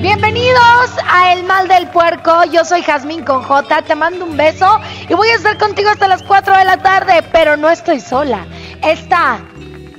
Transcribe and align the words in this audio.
Bienvenidos 0.00 0.90
a 1.06 1.34
El 1.34 1.44
Mal 1.44 1.68
del 1.68 1.86
Puerco. 1.88 2.44
Yo 2.44 2.64
soy 2.64 2.82
Jazmín 2.82 3.22
con 3.22 3.42
J. 3.42 3.82
Te 3.82 3.94
mando 3.94 4.24
un 4.24 4.34
beso 4.34 4.80
y 5.06 5.12
voy 5.12 5.28
a 5.28 5.34
estar 5.34 5.58
contigo 5.58 5.90
hasta 5.90 6.08
las 6.08 6.22
4 6.22 6.56
de 6.56 6.64
la 6.64 6.78
tarde, 6.78 7.22
pero 7.30 7.58
no 7.58 7.68
estoy 7.68 8.00
sola. 8.00 8.46
Está 8.82 9.40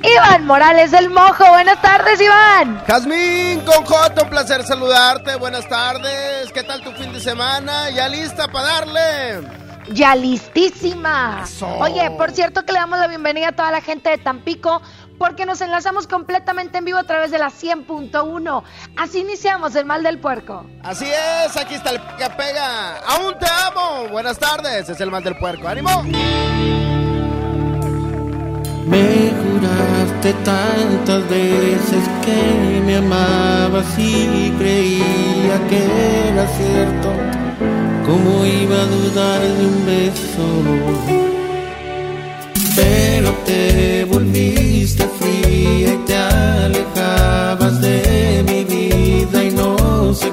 Iván 0.01 0.47
Morales 0.47 0.89
del 0.89 1.11
Mojo. 1.11 1.47
Buenas 1.49 1.79
tardes, 1.83 2.19
Iván. 2.19 2.83
Jazmín 2.87 3.59
con 3.59 3.85
J, 3.85 4.23
un 4.23 4.29
placer 4.31 4.63
saludarte. 4.63 5.35
Buenas 5.35 5.69
tardes. 5.69 6.51
¿Qué 6.51 6.63
tal 6.63 6.81
tu 6.81 6.91
fin 6.93 7.13
de 7.13 7.19
semana? 7.19 7.91
¿Ya 7.91 8.09
lista 8.09 8.47
para 8.47 8.65
darle? 8.65 9.47
Ya 9.93 10.15
listísima. 10.15 11.41
Eso. 11.43 11.67
Oye, 11.77 12.09
por 12.11 12.31
cierto 12.31 12.63
que 12.65 12.73
le 12.73 12.79
damos 12.79 12.97
la 12.97 13.07
bienvenida 13.07 13.49
a 13.49 13.51
toda 13.51 13.71
la 13.71 13.81
gente 13.81 14.09
de 14.09 14.17
Tampico 14.17 14.81
porque 15.21 15.45
nos 15.45 15.61
enlazamos 15.61 16.07
completamente 16.07 16.79
en 16.79 16.85
vivo 16.85 16.97
a 16.97 17.03
través 17.03 17.29
de 17.29 17.37
la 17.37 17.51
100.1. 17.51 18.63
Así 18.97 19.19
iniciamos 19.19 19.75
el 19.75 19.85
mal 19.85 20.01
del 20.01 20.17
puerco. 20.17 20.65
Así 20.81 21.05
es, 21.05 21.55
aquí 21.55 21.75
está 21.75 21.91
el 21.91 22.01
que 22.17 22.27
pega. 22.35 22.97
Aún 23.05 23.37
te 23.37 23.45
amo. 23.45 24.07
Buenas 24.09 24.39
tardes, 24.39 24.89
es 24.89 24.99
el 24.99 25.11
mal 25.11 25.23
del 25.23 25.37
puerco. 25.37 25.67
¡Ánimo! 25.67 26.01
Me 28.87 29.31
juraste 29.43 30.33
tantas 30.43 31.29
veces 31.29 32.03
que 32.25 32.81
me 32.83 32.95
amabas 32.95 33.99
y 33.99 34.51
creía 34.57 35.67
que 35.69 36.29
era 36.29 36.47
cierto. 36.47 37.09
¿Cómo 38.07 38.43
iba 38.43 38.75
a 38.75 38.85
dudar 38.85 39.39
de 39.39 39.65
un 39.67 39.85
beso? 39.85 40.47
Pero 42.75 43.31
te 43.45 44.05
volviste 44.05 44.60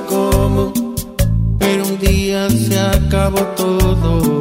cómo. 0.09 0.73
Pero 1.59 1.84
un 1.87 1.98
día 1.98 2.48
se 2.51 2.78
acabó 2.78 3.41
todo. 3.56 4.41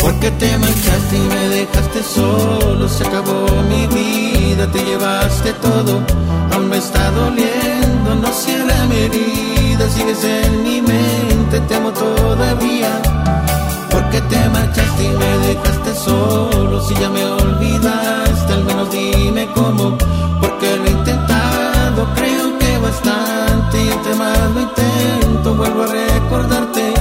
Porque 0.00 0.30
te 0.32 0.58
marchaste 0.58 1.16
y 1.16 1.28
me 1.34 1.48
dejaste 1.48 2.02
solo, 2.02 2.88
se 2.88 3.04
acabó 3.06 3.46
mi 3.70 3.86
vida, 3.86 4.70
te 4.70 4.84
llevaste 4.84 5.52
todo, 5.54 6.02
aún 6.52 6.68
me 6.68 6.76
está 6.76 7.10
doliendo, 7.10 8.14
no 8.14 8.28
cierra 8.32 8.84
mi 8.84 8.96
herida, 8.96 9.88
sigues 9.88 10.22
en 10.24 10.62
mi 10.62 10.82
mente, 10.82 11.58
te 11.68 11.74
amo 11.74 11.90
todavía. 11.90 12.90
Porque 13.90 14.20
te 14.20 14.48
marchaste 14.50 15.04
y 15.04 15.08
me 15.08 15.38
dejaste 15.48 15.94
solo, 15.94 16.82
si 16.86 16.94
ya 16.96 17.08
me 17.08 17.24
olvidaste, 17.24 18.52
al 18.52 18.64
menos 18.64 18.90
dime 18.90 19.48
cómo, 19.54 19.96
porque 20.38 20.76
lo 20.76 20.84
he 20.84 20.90
intentado, 20.90 22.06
creo 22.14 22.58
que 22.58 22.78
bastante, 22.78 23.33
y 23.78 23.88
entre 23.90 24.14
más 24.14 24.50
lo 24.54 24.60
intento, 24.60 25.54
vuelvo 25.54 25.82
a 25.82 25.86
recordarte. 25.86 26.94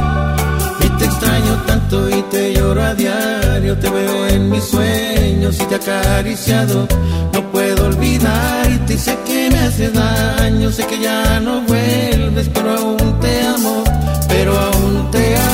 Y 0.79 0.89
te 0.97 1.05
extraño 1.05 1.53
tanto 1.67 2.09
y 2.09 2.21
te 2.23 2.53
lloro 2.53 2.83
a 2.83 2.93
diario, 2.93 3.77
te 3.77 3.89
veo 3.89 4.27
en 4.27 4.49
mis 4.49 4.63
sueños 4.63 5.59
y 5.59 5.65
te 5.65 5.75
acariciado. 5.75 6.87
No 7.33 7.51
puedo 7.51 7.85
olvidarte 7.87 8.93
y 8.93 8.97
sé 8.97 9.17
que 9.25 9.49
me 9.51 9.59
hace 9.59 9.89
daño, 9.89 10.71
sé 10.71 10.85
que 10.85 10.99
ya 10.99 11.39
no 11.39 11.61
vuelves, 11.61 12.49
pero 12.53 12.71
aún 12.77 13.19
te 13.19 13.41
amo, 13.41 13.83
pero 14.27 14.57
aún 14.57 15.11
te 15.11 15.35
amo. 15.35 15.53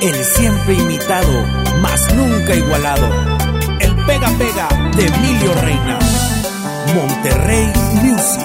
El 0.00 0.24
siempre 0.24 0.74
imitado, 0.74 1.42
más 1.80 2.14
nunca 2.14 2.54
igualado. 2.54 3.35
Pega 4.06 4.28
pega 4.38 4.68
de 4.96 5.06
Emilio 5.06 5.52
Reina. 5.62 5.98
Monterrey 6.94 7.72
Music. 8.02 8.40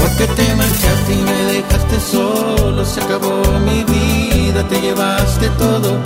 Porque 0.00 0.26
te 0.36 0.54
marchaste 0.54 1.12
y 1.12 1.22
me 1.22 1.52
dejaste 1.52 2.00
solo, 2.00 2.84
se 2.84 3.00
acabó 3.00 3.42
mi 3.58 3.82
vida, 3.84 4.62
te 4.68 4.80
llevaste 4.80 5.48
todo, 5.58 5.98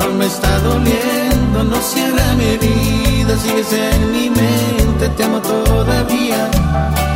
aún 0.00 0.18
me 0.18 0.26
está 0.26 0.58
doliendo, 0.60 1.64
no 1.64 1.76
cierra 1.82 2.34
mi 2.36 2.44
herida, 2.44 3.36
sigues 3.38 3.72
en 3.72 4.12
mi 4.12 4.30
mente, 4.30 5.08
te 5.16 5.24
amo 5.24 5.40
todavía. 5.40 7.15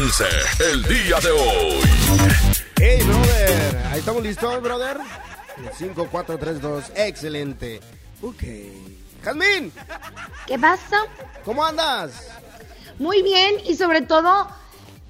el 0.00 0.82
día 0.84 1.20
de 1.20 1.30
hoy. 1.30 1.80
Hey, 2.76 3.02
brother, 3.04 3.86
¿ahí 3.90 3.98
estamos 3.98 4.22
listos, 4.22 4.62
brother? 4.62 4.96
5, 5.76 6.08
4, 6.10 6.38
3, 6.38 6.60
2, 6.62 6.84
excelente. 6.94 7.80
Ok. 8.22 8.42
Jazmín. 9.22 9.70
¿Qué 10.46 10.58
pasa? 10.58 11.02
¿Cómo 11.44 11.62
andas? 11.62 12.28
Muy 12.98 13.22
bien 13.22 13.56
y 13.66 13.76
sobre 13.76 14.00
todo, 14.00 14.48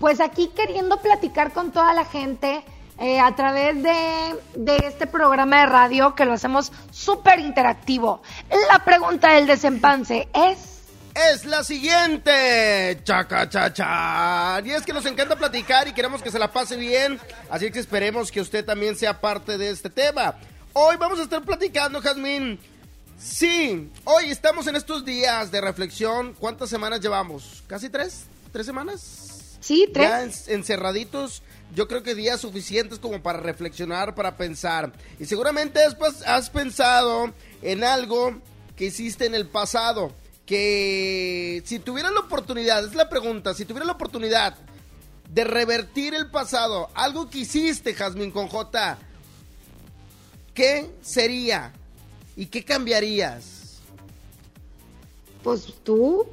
pues 0.00 0.20
aquí 0.20 0.48
queriendo 0.56 1.00
platicar 1.00 1.52
con 1.52 1.70
toda 1.70 1.94
la 1.94 2.04
gente 2.04 2.64
eh, 2.98 3.20
a 3.20 3.36
través 3.36 3.80
de, 3.84 4.36
de 4.56 4.76
este 4.88 5.06
programa 5.06 5.60
de 5.60 5.66
radio 5.66 6.16
que 6.16 6.24
lo 6.24 6.32
hacemos 6.32 6.72
súper 6.90 7.38
interactivo. 7.38 8.22
La 8.68 8.84
pregunta 8.84 9.34
del 9.34 9.46
desempance 9.46 10.28
es 10.34 10.79
es 11.14 11.44
la 11.44 11.62
siguiente. 11.64 13.00
Chaca, 13.04 13.48
cha, 13.48 13.72
cha. 13.72 14.60
Y 14.64 14.70
es 14.70 14.82
que 14.82 14.92
nos 14.92 15.06
encanta 15.06 15.36
platicar 15.36 15.88
y 15.88 15.92
queremos 15.92 16.22
que 16.22 16.30
se 16.30 16.38
la 16.38 16.52
pase 16.52 16.76
bien. 16.76 17.18
Así 17.50 17.70
que 17.70 17.78
esperemos 17.78 18.30
que 18.30 18.40
usted 18.40 18.64
también 18.64 18.96
sea 18.96 19.20
parte 19.20 19.58
de 19.58 19.70
este 19.70 19.90
tema. 19.90 20.36
Hoy 20.72 20.96
vamos 20.96 21.18
a 21.18 21.22
estar 21.24 21.42
platicando, 21.42 22.00
Jazmín. 22.00 22.58
Sí, 23.18 23.90
hoy 24.04 24.30
estamos 24.30 24.66
en 24.66 24.76
estos 24.76 25.04
días 25.04 25.50
de 25.50 25.60
reflexión. 25.60 26.34
¿Cuántas 26.34 26.70
semanas 26.70 27.00
llevamos? 27.00 27.62
¿Casi 27.66 27.90
tres? 27.90 28.24
¿Tres 28.52 28.64
semanas? 28.66 29.56
Sí, 29.60 29.90
tres. 29.92 30.08
Ya 30.08 30.22
en- 30.22 30.32
encerraditos, 30.60 31.42
yo 31.74 31.86
creo 31.86 32.02
que 32.02 32.14
días 32.14 32.40
suficientes 32.40 32.98
como 32.98 33.20
para 33.22 33.40
reflexionar, 33.40 34.14
para 34.14 34.36
pensar. 34.38 34.92
Y 35.18 35.26
seguramente 35.26 35.82
has, 35.84 35.96
has 36.26 36.48
pensado 36.48 37.30
en 37.60 37.84
algo 37.84 38.40
que 38.74 38.86
hiciste 38.86 39.26
en 39.26 39.34
el 39.34 39.46
pasado. 39.46 40.12
Que 40.50 41.62
si 41.64 41.78
tuvieras 41.78 42.10
la 42.12 42.18
oportunidad, 42.22 42.84
es 42.84 42.96
la 42.96 43.08
pregunta, 43.08 43.54
si 43.54 43.64
tuvieras 43.64 43.86
la 43.86 43.92
oportunidad 43.92 44.56
de 45.28 45.44
revertir 45.44 46.12
el 46.12 46.28
pasado, 46.28 46.90
algo 46.94 47.30
que 47.30 47.38
hiciste, 47.38 47.94
Jazmín 47.94 48.32
con 48.32 48.48
J, 48.48 48.98
¿qué 50.52 50.90
sería? 51.02 51.72
¿Y 52.34 52.46
qué 52.46 52.64
cambiarías? 52.64 53.78
Pues 55.44 55.72
tú, 55.84 56.26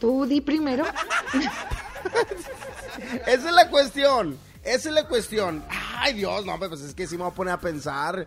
tú 0.00 0.26
di 0.26 0.40
primero. 0.40 0.84
Esa 3.28 3.48
es 3.48 3.54
la 3.54 3.70
cuestión. 3.70 4.36
Esa 4.64 4.88
es 4.88 4.94
la 4.96 5.06
cuestión. 5.06 5.64
Ay, 5.98 6.14
Dios, 6.14 6.44
no, 6.44 6.58
pues 6.58 6.80
es 6.80 6.94
que 6.94 7.06
sí 7.06 7.16
me 7.16 7.22
voy 7.22 7.30
a 7.30 7.34
poner 7.36 7.54
a 7.54 7.60
pensar. 7.60 8.26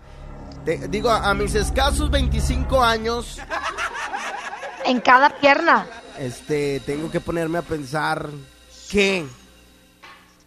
Te- 0.64 0.88
digo, 0.88 1.10
a 1.12 1.34
mis 1.34 1.56
escasos 1.56 2.10
25 2.10 2.82
años, 2.82 3.38
En 4.90 5.02
cada 5.02 5.30
pierna. 5.30 5.86
este, 6.18 6.80
tengo 6.80 7.12
que 7.12 7.20
ponerme 7.20 7.60
a 7.60 7.62
pensar 7.62 8.28
que, 8.90 9.24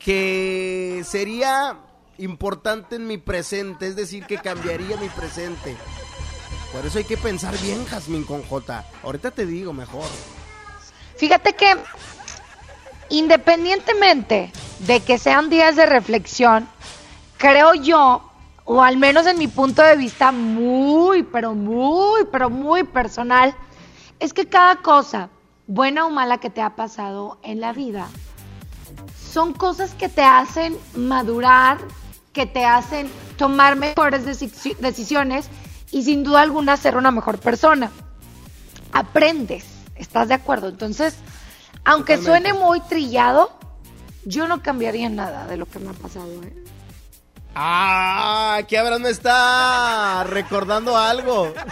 que 0.00 1.04
sería 1.06 1.76
importante 2.18 2.96
en 2.96 3.06
mi 3.06 3.18
presente, 3.18 3.86
es 3.86 3.94
decir, 3.94 4.26
que 4.26 4.38
cambiaría 4.38 4.96
mi 4.96 5.08
presente. 5.10 5.76
Por 6.72 6.84
eso 6.84 6.98
hay 6.98 7.04
que 7.04 7.16
pensar 7.16 7.56
bien, 7.58 7.86
Jazmín 7.86 8.24
con 8.24 8.42
J. 8.42 8.84
Ahorita 9.04 9.30
te 9.30 9.46
digo 9.46 9.72
mejor. 9.72 10.08
Fíjate 11.16 11.52
que 11.52 11.76
independientemente 13.10 14.50
de 14.80 15.00
que 15.00 15.18
sean 15.18 15.50
días 15.50 15.76
de 15.76 15.86
reflexión, 15.86 16.68
creo 17.36 17.74
yo, 17.74 18.28
o 18.64 18.82
al 18.82 18.96
menos 18.96 19.24
en 19.28 19.38
mi 19.38 19.46
punto 19.46 19.82
de 19.82 19.96
vista 19.96 20.32
muy, 20.32 21.22
pero 21.22 21.54
muy, 21.54 22.24
pero 22.24 22.50
muy 22.50 22.82
personal, 22.82 23.54
es 24.22 24.32
que 24.32 24.48
cada 24.48 24.76
cosa, 24.76 25.28
buena 25.66 26.06
o 26.06 26.10
mala 26.10 26.38
que 26.38 26.48
te 26.50 26.62
ha 26.62 26.76
pasado 26.76 27.38
en 27.42 27.60
la 27.60 27.72
vida, 27.72 28.08
son 29.32 29.52
cosas 29.52 29.94
que 29.94 30.08
te 30.08 30.22
hacen 30.22 30.76
madurar, 30.94 31.78
que 32.32 32.46
te 32.46 32.64
hacen 32.64 33.10
tomar 33.36 33.76
mejores 33.76 34.24
deci- 34.26 34.76
decisiones 34.76 35.48
y 35.90 36.04
sin 36.04 36.22
duda 36.22 36.40
alguna 36.42 36.76
ser 36.76 36.96
una 36.96 37.10
mejor 37.10 37.38
persona. 37.38 37.90
Aprendes, 38.92 39.64
¿estás 39.96 40.28
de 40.28 40.34
acuerdo? 40.34 40.68
Entonces, 40.68 41.16
aunque 41.84 42.16
Totalmente. 42.16 42.50
suene 42.50 42.64
muy 42.64 42.80
trillado, 42.80 43.50
yo 44.24 44.46
no 44.46 44.62
cambiaría 44.62 45.08
nada 45.08 45.46
de 45.46 45.56
lo 45.56 45.66
que 45.66 45.78
me 45.80 45.90
ha 45.90 45.94
pasado. 45.94 46.30
¿eh? 46.44 46.64
Ah, 47.54 48.56
aquí 48.60 48.76
Abraham 48.76 49.02
me 49.02 49.10
está 49.10 50.24
recordando 50.24 50.96
algo. 50.96 51.52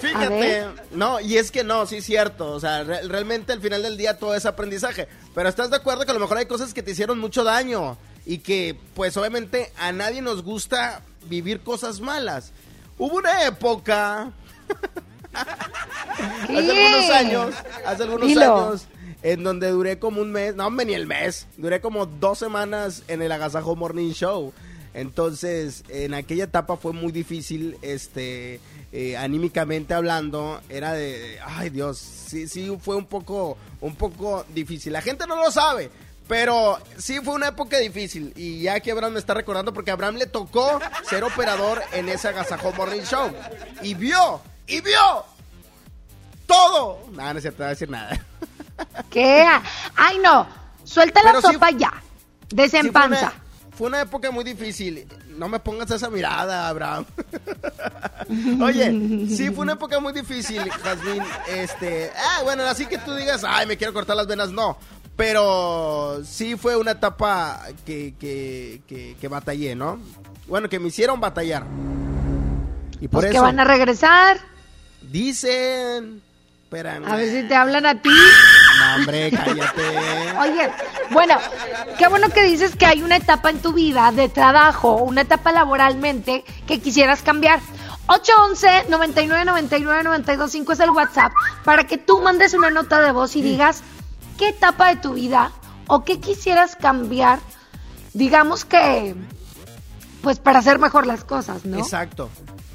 Fíjate, 0.00 0.66
no, 0.92 1.20
y 1.20 1.36
es 1.38 1.50
que 1.50 1.64
no, 1.64 1.86
sí 1.86 1.96
es 1.96 2.04
cierto, 2.04 2.50
o 2.52 2.60
sea, 2.60 2.84
re- 2.84 3.02
realmente 3.08 3.52
al 3.52 3.60
final 3.60 3.82
del 3.82 3.96
día 3.96 4.18
todo 4.18 4.34
es 4.34 4.44
aprendizaje, 4.46 5.08
pero 5.34 5.48
estás 5.48 5.70
de 5.70 5.76
acuerdo 5.76 6.04
que 6.04 6.10
a 6.10 6.14
lo 6.14 6.20
mejor 6.20 6.36
hay 6.38 6.46
cosas 6.46 6.74
que 6.74 6.82
te 6.82 6.90
hicieron 6.90 7.18
mucho 7.18 7.44
daño 7.44 7.96
y 8.26 8.38
que 8.38 8.78
pues 8.94 9.16
obviamente 9.16 9.72
a 9.78 9.92
nadie 9.92 10.20
nos 10.20 10.42
gusta 10.42 11.00
vivir 11.28 11.60
cosas 11.60 12.00
malas. 12.00 12.52
Hubo 12.98 13.16
una 13.16 13.44
época 13.46 14.32
hace 15.34 16.70
algunos 16.70 17.10
años, 17.10 17.54
hace 17.84 18.02
algunos 18.02 18.26
Dilo. 18.28 18.68
años, 18.68 18.86
en 19.22 19.42
donde 19.44 19.70
duré 19.70 19.98
como 19.98 20.20
un 20.20 20.30
mes, 20.32 20.54
no, 20.54 20.66
hombre, 20.66 20.86
ni 20.86 20.94
el 20.94 21.06
mes, 21.06 21.46
duré 21.56 21.80
como 21.80 22.06
dos 22.06 22.38
semanas 22.38 23.02
en 23.08 23.22
el 23.22 23.32
Agasajo 23.32 23.76
Morning 23.76 24.12
Show. 24.12 24.52
Entonces, 24.96 25.84
en 25.90 26.14
aquella 26.14 26.44
etapa 26.44 26.78
fue 26.78 26.94
muy 26.94 27.12
difícil, 27.12 27.76
este, 27.82 28.60
eh, 28.92 29.14
anímicamente 29.18 29.92
hablando, 29.92 30.58
era 30.70 30.94
de, 30.94 31.38
ay 31.44 31.68
Dios, 31.68 31.98
sí, 31.98 32.48
sí, 32.48 32.74
fue 32.80 32.96
un 32.96 33.04
poco, 33.04 33.58
un 33.82 33.94
poco 33.94 34.46
difícil. 34.54 34.94
La 34.94 35.02
gente 35.02 35.26
no 35.26 35.36
lo 35.36 35.50
sabe, 35.50 35.90
pero 36.26 36.78
sí 36.96 37.20
fue 37.22 37.34
una 37.34 37.48
época 37.48 37.76
difícil. 37.78 38.32
Y 38.36 38.62
ya 38.62 38.80
que 38.80 38.90
Abraham 38.90 39.12
me 39.12 39.18
está 39.18 39.34
recordando, 39.34 39.74
porque 39.74 39.90
a 39.90 39.94
Abraham 39.94 40.14
le 40.16 40.26
tocó 40.28 40.80
ser 41.10 41.24
operador 41.24 41.82
en 41.92 42.08
ese 42.08 42.28
Agasajo 42.28 42.72
Morning 42.72 43.02
Show. 43.02 43.30
Y 43.82 43.92
vio, 43.92 44.40
y 44.66 44.80
vio 44.80 45.24
todo. 46.46 47.00
Nada, 47.12 47.34
no 47.34 47.38
es 47.38 47.42
cierto, 47.42 47.58
no 47.58 47.64
voy 47.64 47.66
a 47.66 47.74
decir 47.74 47.90
nada. 47.90 48.18
¿Qué? 49.10 49.44
Ay, 49.94 50.18
no. 50.22 50.46
Suelta 50.84 51.22
la 51.22 51.32
Pero 51.34 51.48
sí- 51.48 51.52
sopa 51.54 51.70
ya. 51.72 51.92
Sí, 52.48 52.56
Desempanza. 52.56 53.32
una, 53.34 53.44
fue 53.76 53.88
una 53.88 54.00
época 54.00 54.30
muy 54.30 54.42
difícil. 54.44 55.06
No 55.36 55.48
me 55.48 55.58
pongas 55.60 55.90
esa 55.90 56.08
mirada, 56.10 56.68
Abraham. 56.68 57.04
Oye, 58.62 58.90
sí 59.28 59.50
fue 59.50 59.64
una 59.64 59.74
época 59.74 60.00
muy 60.00 60.12
difícil, 60.12 60.62
Jazmín. 60.82 61.22
Este, 61.48 62.10
ah, 62.16 62.40
bueno, 62.42 62.62
así 62.64 62.86
que 62.86 62.98
tú 62.98 63.14
digas, 63.14 63.44
ay, 63.46 63.66
me 63.66 63.76
quiero 63.76 63.92
cortar 63.92 64.16
las 64.16 64.26
venas, 64.26 64.50
no. 64.50 64.78
Pero 65.16 66.20
sí 66.24 66.56
fue 66.56 66.76
una 66.76 66.92
etapa 66.92 67.62
que, 67.84 68.14
que, 68.18 68.82
que, 68.88 69.16
que 69.20 69.28
batallé, 69.28 69.74
¿no? 69.74 69.98
Bueno, 70.46 70.68
que 70.68 70.78
me 70.78 70.88
hicieron 70.88 71.20
batallar. 71.20 71.64
Y 73.00 73.08
por 73.08 73.20
Pues 73.20 73.30
que 73.30 73.36
eso 73.36 73.42
van 73.42 73.60
a 73.60 73.64
regresar. 73.64 74.38
dicen. 75.02 76.22
Espérame. 76.64 77.06
A 77.06 77.16
ver 77.16 77.30
si 77.30 77.48
te 77.48 77.54
hablan 77.54 77.86
a 77.86 78.00
ti. 78.02 78.10
No, 78.78 78.94
hombre, 78.96 79.30
cállate. 79.30 79.82
Oye, 80.38 80.70
bueno, 81.10 81.36
qué 81.98 82.08
bueno 82.08 82.28
que 82.30 82.42
dices 82.42 82.76
que 82.76 82.86
hay 82.86 83.02
una 83.02 83.16
etapa 83.16 83.50
en 83.50 83.60
tu 83.60 83.72
vida 83.72 84.12
de 84.12 84.28
trabajo, 84.28 84.96
una 84.96 85.22
etapa 85.22 85.52
laboralmente 85.52 86.44
que 86.66 86.80
quisieras 86.80 87.22
cambiar. 87.22 87.60
811 88.08 88.86
99 88.88 89.44
99 89.44 90.02
925 90.04 90.72
es 90.72 90.80
el 90.80 90.90
WhatsApp 90.90 91.32
para 91.64 91.84
que 91.84 91.98
tú 91.98 92.20
mandes 92.20 92.54
una 92.54 92.70
nota 92.70 93.00
de 93.00 93.10
voz 93.10 93.34
y 93.34 93.42
digas 93.42 93.82
qué 94.38 94.50
etapa 94.50 94.88
de 94.90 94.96
tu 94.96 95.14
vida 95.14 95.50
o 95.88 96.04
qué 96.04 96.20
quisieras 96.20 96.76
cambiar, 96.76 97.40
digamos 98.12 98.64
que, 98.64 99.14
pues 100.22 100.38
para 100.38 100.60
hacer 100.60 100.78
mejor 100.78 101.06
las 101.06 101.24
cosas, 101.24 101.64
¿no? 101.64 101.78
Exacto. 101.78 102.30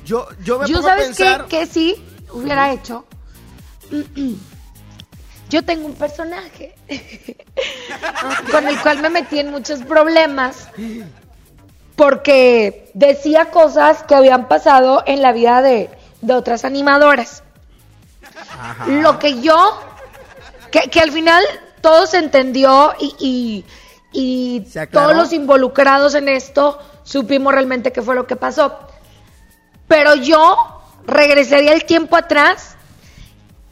Yo, 0.05 0.27
yo 0.43 0.59
me 0.59 0.67
Yo 0.67 0.75
pongo 0.77 0.87
a 0.87 0.91
sabes 0.91 1.07
pensar. 1.17 1.45
qué, 1.47 1.59
que 1.59 1.65
sí 1.65 1.95
hubiera 2.33 2.71
hecho. 2.73 3.05
Yo 5.51 5.63
tengo 5.63 5.85
un 5.85 5.93
personaje 5.95 6.73
con 8.51 8.67
el 8.67 8.79
cual 8.81 9.01
me 9.01 9.09
metí 9.09 9.37
en 9.39 9.51
muchos 9.51 9.81
problemas 9.83 10.69
porque 11.95 12.89
decía 12.93 13.51
cosas 13.51 14.03
que 14.03 14.15
habían 14.15 14.47
pasado 14.47 15.03
en 15.05 15.21
la 15.21 15.33
vida 15.33 15.61
de, 15.61 15.89
de 16.21 16.33
otras 16.33 16.65
animadoras. 16.65 17.43
Lo 18.87 19.19
que 19.19 19.41
yo, 19.41 19.79
que, 20.71 20.89
que 20.89 20.99
al 21.01 21.11
final 21.11 21.43
todo 21.81 22.07
se 22.07 22.17
entendió 22.17 22.93
y, 22.99 23.15
y- 23.19 23.65
y 24.13 24.65
¿Se 24.69 24.79
aclaró? 24.79 25.07
todos 25.09 25.17
los 25.17 25.33
involucrados 25.33 26.15
en 26.15 26.27
esto 26.29 26.79
supimos 27.03 27.53
realmente 27.53 27.91
qué 27.91 28.01
fue 28.01 28.15
lo 28.15 28.25
que 28.25 28.35
pasó. 28.35 28.79
Pero 29.87 30.15
yo 30.15 30.55
regresaría 31.05 31.73
el 31.73 31.83
tiempo 31.85 32.15
atrás 32.15 32.77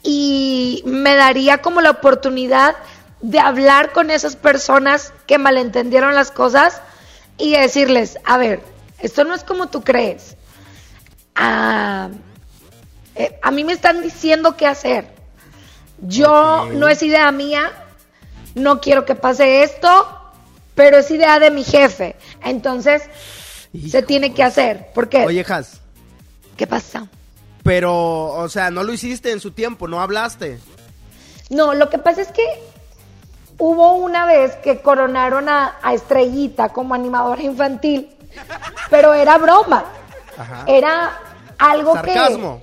y 0.03 0.82
me 0.86 1.15
daría 1.15 1.60
como 1.60 1.82
la 1.82 1.91
oportunidad 1.91 2.75
de 3.22 3.39
hablar 3.39 3.91
con 3.91 4.12
esas 4.12 4.36
personas 4.36 5.13
que 5.27 5.38
malentendieron 5.38 6.15
las 6.15 6.32
cosas 6.32 6.82
y 7.38 7.51
decirles, 7.51 8.18
a 8.24 8.38
ver, 8.38 8.62
esto 9.00 9.24
no 9.24 9.34
es 9.34 9.44
como 9.44 9.68
tú 9.68 9.82
crees. 9.84 10.36
Ah, 11.36 12.10
eh, 13.15 13.38
a 13.41 13.51
mí 13.51 13.63
me 13.63 13.74
están 13.74 14.01
diciendo 14.01 14.56
qué 14.56 14.68
hacer. 14.68 15.08
Yo 16.01 16.70
no 16.74 16.88
es 16.88 17.03
idea 17.03 17.29
mía, 17.32 17.72
no 18.56 18.79
quiero 18.79 19.06
que 19.06 19.15
pase 19.15 19.63
esto, 19.63 20.08
pero 20.75 20.98
es 20.98 21.12
idea 21.12 21.39
de 21.39 21.51
mi 21.51 21.63
jefe. 21.63 22.15
Entonces, 22.44 23.03
se 23.89 24.01
tiene 24.01 24.34
que 24.34 24.44
hacer. 24.44 24.91
¿Por 24.94 25.10
qué? 25.10 25.25
Oye, 25.25 25.46
Has, 25.48 25.82
¿Qué 26.56 26.68
pasa? 26.68 27.08
Pero, 27.69 28.29
o 28.31 28.49
sea, 28.49 28.71
no 28.71 28.81
lo 28.81 28.91
hiciste 28.91 29.31
en 29.31 29.39
su 29.39 29.51
tiempo, 29.51 29.88
no 29.88 30.01
hablaste. 30.01 30.57
No, 31.51 31.75
lo 31.75 31.88
que 31.88 31.99
pasa 31.99 32.21
es 32.21 32.29
que 32.29 32.43
hubo 33.59 33.93
una 33.93 34.25
vez 34.25 34.55
que 34.55 34.81
coronaron 34.81 35.47
a, 35.49 35.75
a 35.83 35.93
Estrellita 35.93 36.69
como 36.69 36.95
animadora 36.95 37.43
infantil, 37.43 38.09
pero 38.89 39.13
era 39.13 39.38
broma. 39.38 39.85
Ajá. 40.35 40.63
Era 40.65 41.19
algo 41.59 41.93
Sarcasmo. 41.93 42.59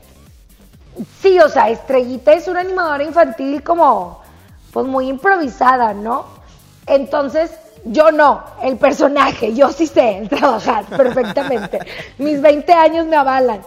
que 0.96 1.04
Sí, 1.22 1.38
o 1.38 1.48
sea, 1.48 1.70
Estrellita 1.70 2.32
es 2.32 2.48
una 2.48 2.62
animadora 2.62 3.04
infantil 3.04 3.62
como, 3.62 4.22
pues 4.72 4.86
muy 4.86 5.06
improvisada, 5.06 5.94
¿no? 5.94 6.26
Entonces, 6.88 7.52
yo 7.84 8.10
no, 8.10 8.42
el 8.60 8.76
personaje, 8.76 9.54
yo 9.54 9.70
sí 9.70 9.86
sé 9.86 10.26
trabajar 10.28 10.84
perfectamente. 10.96 11.78
Mis 12.18 12.42
20 12.42 12.72
años 12.72 13.06
me 13.06 13.14
avalan. 13.14 13.62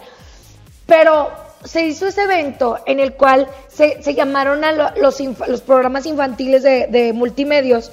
Pero 0.90 1.30
se 1.64 1.86
hizo 1.86 2.06
ese 2.08 2.22
evento 2.24 2.78
en 2.84 2.98
el 2.98 3.14
cual 3.14 3.46
se, 3.68 4.02
se 4.02 4.14
llamaron 4.14 4.64
a 4.64 4.72
lo- 4.72 4.90
los, 5.00 5.20
inf- 5.20 5.46
los 5.46 5.60
programas 5.60 6.04
infantiles 6.04 6.64
de, 6.64 6.88
de 6.88 7.12
multimedios 7.12 7.92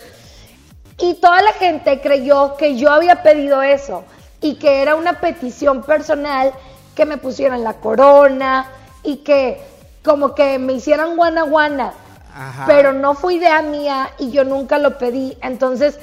y 0.99 1.13
toda 1.15 1.43
la 1.43 1.53
gente 1.53 2.01
creyó 2.01 2.57
que 2.57 2.75
yo 2.75 2.89
había 2.91 3.21
pedido 3.21 3.61
eso 3.61 4.03
y 4.41 4.55
que 4.55 4.81
era 4.81 4.95
una 4.95 5.19
petición 5.19 5.83
personal 5.83 6.53
que 6.95 7.05
me 7.05 7.17
pusieran 7.17 7.63
la 7.63 7.73
corona 7.73 8.71
y 9.03 9.17
que 9.17 9.61
como 10.03 10.33
que 10.33 10.57
me 10.57 10.73
hicieran 10.73 11.15
guana 11.15 11.43
guana. 11.43 11.93
Ajá. 12.35 12.63
Pero 12.65 12.93
no 12.93 13.13
fue 13.13 13.35
idea 13.35 13.61
mía 13.61 14.09
y 14.17 14.31
yo 14.31 14.43
nunca 14.43 14.79
lo 14.79 14.97
pedí. 14.97 15.37
Entonces 15.43 15.99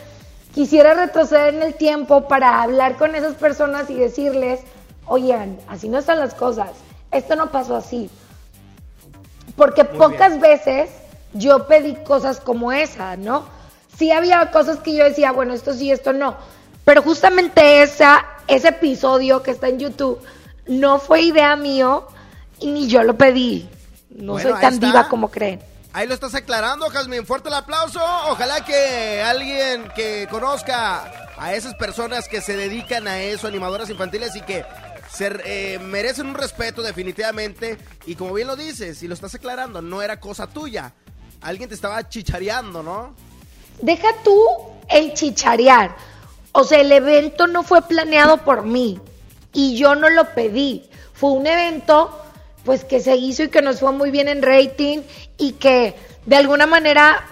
quisiera 0.54 0.94
retroceder 0.94 1.54
en 1.54 1.62
el 1.62 1.74
tiempo 1.74 2.28
para 2.28 2.62
hablar 2.62 2.96
con 2.96 3.16
esas 3.16 3.34
personas 3.34 3.90
y 3.90 3.94
decirles, 3.94 4.60
oigan, 5.06 5.58
así 5.68 5.88
no 5.88 5.98
están 5.98 6.20
las 6.20 6.34
cosas. 6.34 6.70
Esto 7.10 7.36
no 7.36 7.50
pasó 7.50 7.76
así. 7.76 8.10
Porque 9.56 9.84
pocas 9.84 10.40
veces 10.40 10.90
yo 11.32 11.66
pedí 11.66 11.94
cosas 12.04 12.40
como 12.40 12.72
esa, 12.72 13.16
¿no? 13.16 13.46
Sí 13.96 14.10
había 14.10 14.50
cosas 14.50 14.78
que 14.78 14.94
yo 14.94 15.04
decía, 15.04 15.32
bueno, 15.32 15.54
esto 15.54 15.72
sí, 15.72 15.90
esto 15.90 16.12
no. 16.12 16.36
Pero 16.84 17.02
justamente 17.02 17.82
esa, 17.82 18.24
ese 18.48 18.68
episodio 18.68 19.42
que 19.42 19.52
está 19.52 19.68
en 19.68 19.78
YouTube 19.78 20.20
no 20.66 20.98
fue 20.98 21.22
idea 21.22 21.54
mío 21.56 22.08
y 22.58 22.70
ni 22.70 22.88
yo 22.88 23.02
lo 23.02 23.16
pedí. 23.16 23.68
No 24.10 24.32
Bueno, 24.32 24.50
soy 24.50 24.60
tan 24.60 24.78
diva 24.80 25.08
como 25.08 25.30
creen. 25.30 25.60
Ahí 25.92 26.08
lo 26.08 26.14
estás 26.14 26.34
aclarando, 26.34 26.88
Jazmín. 26.88 27.24
Fuerte 27.24 27.48
el 27.48 27.54
aplauso. 27.54 28.00
Ojalá 28.28 28.64
que 28.64 29.22
alguien 29.22 29.88
que 29.94 30.26
conozca 30.28 31.30
a 31.38 31.54
esas 31.54 31.74
personas 31.74 32.28
que 32.28 32.40
se 32.40 32.56
dedican 32.56 33.06
a 33.06 33.20
eso, 33.20 33.46
animadoras 33.46 33.90
infantiles, 33.90 34.34
y 34.34 34.40
que 34.42 34.64
se 35.10 35.30
eh, 35.44 35.78
merecen 35.78 36.26
un 36.26 36.34
respeto 36.34 36.82
definitivamente. 36.82 37.78
Y 38.06 38.14
como 38.16 38.34
bien 38.34 38.48
lo 38.48 38.56
dices, 38.56 39.02
y 39.02 39.08
lo 39.08 39.14
estás 39.14 39.34
aclarando, 39.34 39.80
no 39.82 40.02
era 40.02 40.20
cosa 40.20 40.46
tuya. 40.46 40.92
Alguien 41.40 41.68
te 41.68 41.74
estaba 41.74 42.08
chichareando, 42.08 42.82
¿no? 42.82 43.14
Deja 43.80 44.08
tú 44.22 44.38
el 44.88 45.14
chicharear. 45.14 45.94
O 46.52 46.64
sea, 46.64 46.80
el 46.80 46.92
evento 46.92 47.46
no 47.46 47.62
fue 47.62 47.82
planeado 47.82 48.38
por 48.38 48.64
mí 48.64 49.00
y 49.52 49.76
yo 49.76 49.94
no 49.94 50.08
lo 50.08 50.34
pedí. 50.34 50.88
Fue 51.12 51.30
un 51.32 51.46
evento 51.46 52.20
pues 52.64 52.84
que 52.84 53.00
se 53.00 53.16
hizo 53.16 53.42
y 53.42 53.48
que 53.48 53.60
nos 53.60 53.80
fue 53.80 53.92
muy 53.92 54.10
bien 54.10 54.28
en 54.28 54.40
rating 54.42 55.00
y 55.36 55.52
que 55.52 55.94
de 56.24 56.36
alguna 56.36 56.66
manera 56.66 57.26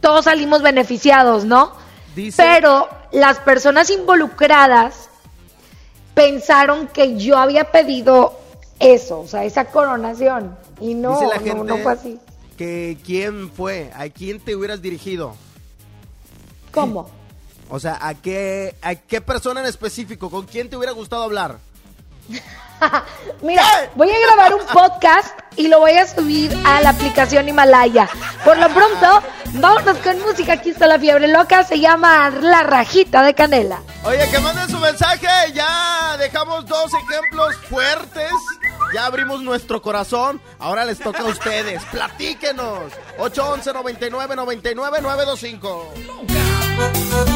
todos 0.00 0.26
salimos 0.26 0.60
beneficiados, 0.62 1.44
¿no? 1.44 1.72
Dice- 2.14 2.42
Pero 2.42 2.88
las 3.12 3.38
personas 3.38 3.88
involucradas 3.90 5.05
pensaron 6.16 6.88
que 6.88 7.18
yo 7.18 7.36
había 7.36 7.70
pedido 7.70 8.40
eso, 8.80 9.20
o 9.20 9.28
sea, 9.28 9.44
esa 9.44 9.66
coronación. 9.66 10.56
Y 10.80 10.94
no, 10.94 11.12
Dice 11.12 11.26
la 11.26 11.54
no, 11.54 11.76
fue 11.76 11.92
así. 11.92 12.18
que 12.56 12.96
quién 13.04 13.50
fue, 13.50 13.92
a 13.94 14.08
quién 14.08 14.40
te 14.40 14.56
hubieras 14.56 14.80
dirigido. 14.80 15.34
¿Cómo? 16.72 17.10
O 17.68 17.78
sea, 17.78 17.98
¿a 18.00 18.14
qué, 18.14 18.74
a 18.80 18.94
qué 18.94 19.20
persona 19.20 19.60
en 19.60 19.66
específico? 19.66 20.30
¿Con 20.30 20.46
quién 20.46 20.70
te 20.70 20.76
hubiera 20.78 20.92
gustado 20.92 21.22
hablar? 21.22 21.58
Mira, 23.42 23.64
voy 23.94 24.10
a 24.10 24.18
grabar 24.18 24.54
un 24.54 24.66
podcast 24.66 25.38
y 25.56 25.68
lo 25.68 25.80
voy 25.80 25.92
a 25.92 26.06
subir 26.06 26.56
a 26.64 26.80
la 26.80 26.90
aplicación 26.90 27.48
Himalaya. 27.48 28.08
Por 28.44 28.58
lo 28.58 28.68
pronto, 28.68 29.22
vámonos 29.54 29.96
con 29.98 30.18
música. 30.20 30.54
Aquí 30.54 30.70
está 30.70 30.86
la 30.86 30.98
fiebre 30.98 31.28
loca. 31.28 31.64
Se 31.64 31.80
llama 31.80 32.30
La 32.30 32.62
Rajita 32.62 33.22
de 33.22 33.34
Canela. 33.34 33.80
Oye, 34.04 34.28
que 34.30 34.38
manden 34.38 34.68
su 34.68 34.78
mensaje. 34.78 35.26
Ya 35.54 36.16
dejamos 36.18 36.66
dos 36.66 36.92
ejemplos 36.94 37.56
fuertes. 37.68 38.30
Ya 38.94 39.06
abrimos 39.06 39.42
nuestro 39.42 39.82
corazón. 39.82 40.40
Ahora 40.58 40.84
les 40.84 40.98
toca 40.98 41.20
a 41.20 41.26
ustedes. 41.26 41.82
Platíquenos. 41.86 42.92
811 43.18 43.72
99 43.72 44.36
99 44.36 44.98
925. 45.00 47.35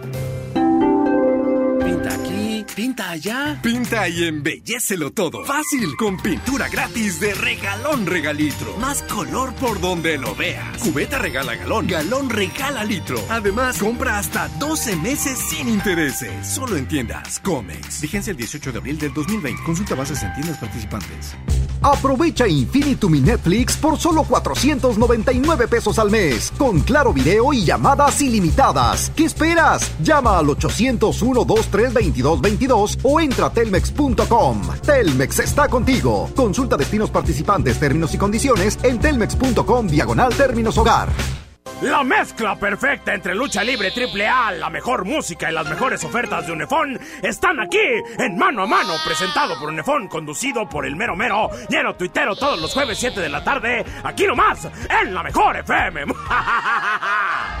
Pinta 3.11 3.11
allá. 3.11 3.59
Pinta 3.61 4.09
y 4.09 4.25
embellecelo 4.25 5.11
todo. 5.11 5.43
Fácil, 5.45 5.95
con 5.97 6.17
pintura 6.17 6.69
gratis 6.69 7.19
de 7.19 7.33
regalón 7.33 8.05
regalitro. 8.05 8.77
Más 8.77 9.01
color 9.03 9.53
por 9.55 9.79
donde 9.81 10.17
lo 10.17 10.35
veas. 10.35 10.77
Cubeta 10.79 11.19
regala 11.19 11.55
galón, 11.55 11.87
galón 11.87 12.29
regala 12.29 12.83
litro. 12.83 13.17
Además, 13.29 13.79
compra 13.79 14.17
hasta 14.17 14.47
12 14.59 14.95
meses 14.97 15.37
sin 15.49 15.67
intereses. 15.67 16.47
Solo 16.47 16.77
en 16.77 16.87
tiendas 16.87 17.39
Comex. 17.39 18.01
Vigencia 18.01 18.31
el 18.31 18.37
18 18.37 18.71
de 18.71 18.77
abril 18.77 18.97
del 18.97 19.13
2020. 19.13 19.63
Consulta 19.63 19.95
bases 19.95 20.23
en 20.23 20.33
tiendas 20.33 20.57
participantes. 20.57 21.35
Aprovecha 21.83 22.47
Infinitum 22.47 23.15
y 23.15 23.21
Netflix 23.21 23.75
por 23.75 23.97
solo 23.97 24.23
499 24.23 25.67
pesos 25.67 25.97
al 25.97 26.11
mes, 26.11 26.53
con 26.55 26.81
claro 26.81 27.11
video 27.11 27.53
y 27.53 27.65
llamadas 27.65 28.21
ilimitadas. 28.21 29.11
¿Qué 29.15 29.25
esperas? 29.25 29.91
Llama 30.03 30.37
al 30.37 30.45
801-232222 30.45 33.00
o 33.03 33.19
entra 33.19 33.47
a 33.47 33.53
telmex.com. 33.53 34.61
Telmex 34.85 35.39
está 35.39 35.67
contigo. 35.67 36.29
Consulta 36.35 36.77
destinos 36.77 37.09
participantes, 37.09 37.79
términos 37.79 38.13
y 38.13 38.17
condiciones 38.17 38.77
en 38.83 38.99
telmex.com 38.99 39.87
diagonal 39.87 40.33
términos 40.33 40.77
hogar. 40.77 41.09
La 41.81 42.03
mezcla 42.03 42.55
perfecta 42.59 43.11
entre 43.11 43.33
lucha 43.33 43.63
libre 43.63 43.89
triple 43.89 44.27
A, 44.27 44.51
la 44.51 44.69
mejor 44.69 45.03
música 45.03 45.49
y 45.49 45.53
las 45.53 45.67
mejores 45.67 46.03
ofertas 46.03 46.45
de 46.45 46.53
Unefón 46.53 46.99
están 47.23 47.59
aquí 47.59 47.79
en 48.19 48.37
Mano 48.37 48.63
a 48.63 48.67
Mano, 48.67 48.93
presentado 49.03 49.59
por 49.59 49.69
Unefón, 49.69 50.07
conducido 50.07 50.69
por 50.69 50.85
el 50.85 50.95
mero 50.95 51.15
mero, 51.15 51.49
lleno 51.69 51.95
tuitero 51.95 52.35
todos 52.35 52.61
los 52.61 52.71
jueves 52.71 52.99
7 52.99 53.19
de 53.19 53.29
la 53.29 53.43
tarde, 53.43 53.83
aquí 54.03 54.27
nomás, 54.27 54.67
en 55.01 55.11
la 55.11 55.23
mejor 55.23 55.57
FM. 55.57 56.05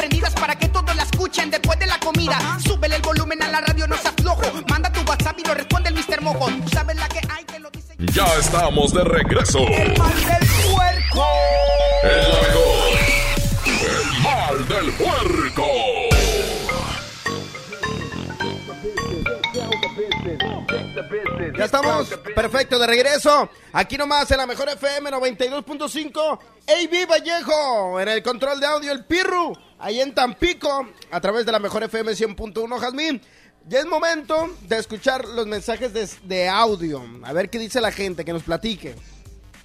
Prendidas 0.00 0.32
para 0.32 0.56
que 0.56 0.66
todos 0.68 0.96
la 0.96 1.02
escuchen 1.02 1.50
después 1.50 1.78
de 1.78 1.86
la 1.86 2.00
comida. 2.00 2.38
Súbele 2.64 2.96
el 2.96 3.02
volumen 3.02 3.42
a 3.42 3.48
la 3.48 3.60
radio, 3.60 3.86
no 3.86 3.96
seas 3.98 4.14
flojo. 4.16 4.42
Manda 4.68 4.90
tu 4.90 5.00
WhatsApp 5.02 5.38
y 5.38 5.44
lo 5.44 5.52
responde 5.52 5.90
el 5.90 5.94
Mr. 5.94 6.22
Mojo. 6.22 6.48
Sabes 6.72 6.96
la 6.96 7.06
que 7.08 7.20
hay, 7.28 7.44
te 7.44 7.60
lo 7.60 7.70
dice. 7.70 7.94
Ya 7.98 8.24
estamos 8.38 8.94
de 8.94 9.04
regreso. 9.04 9.58
El 9.58 9.98
mal 9.98 10.14
del 10.14 10.48
puerco. 10.72 11.26
El. 12.02 12.80
El 13.76 14.22
mal 14.22 14.68
del 14.68 14.92
puerco. 14.92 15.66
Ya 21.58 21.64
estamos, 21.64 22.08
perfecto, 22.34 22.78
de 22.78 22.86
regreso. 22.86 23.50
Aquí 23.72 23.98
nomás 23.98 24.30
en 24.30 24.38
la 24.38 24.46
mejor 24.46 24.70
FM 24.70 25.10
92.5. 25.10 26.38
AB 26.66 27.06
Vallejo, 27.08 28.00
en 28.00 28.08
el 28.08 28.22
control 28.22 28.60
de 28.60 28.66
audio, 28.66 28.92
el 28.92 29.04
Pirru, 29.04 29.52
ahí 29.80 30.00
en 30.00 30.14
Tampico, 30.14 30.88
a 31.10 31.20
través 31.20 31.46
de 31.46 31.52
la 31.52 31.58
mejor 31.58 31.82
FM 31.82 32.12
100.1, 32.12 32.78
Jazmín. 32.78 33.20
Ya 33.68 33.80
es 33.80 33.86
momento 33.86 34.56
de 34.66 34.78
escuchar 34.78 35.26
los 35.26 35.46
mensajes 35.46 35.92
de, 35.92 36.08
de 36.24 36.48
audio. 36.48 37.02
A 37.24 37.32
ver 37.32 37.50
qué 37.50 37.58
dice 37.58 37.80
la 37.80 37.92
gente, 37.92 38.24
que 38.24 38.32
nos 38.32 38.42
platique. 38.42 38.94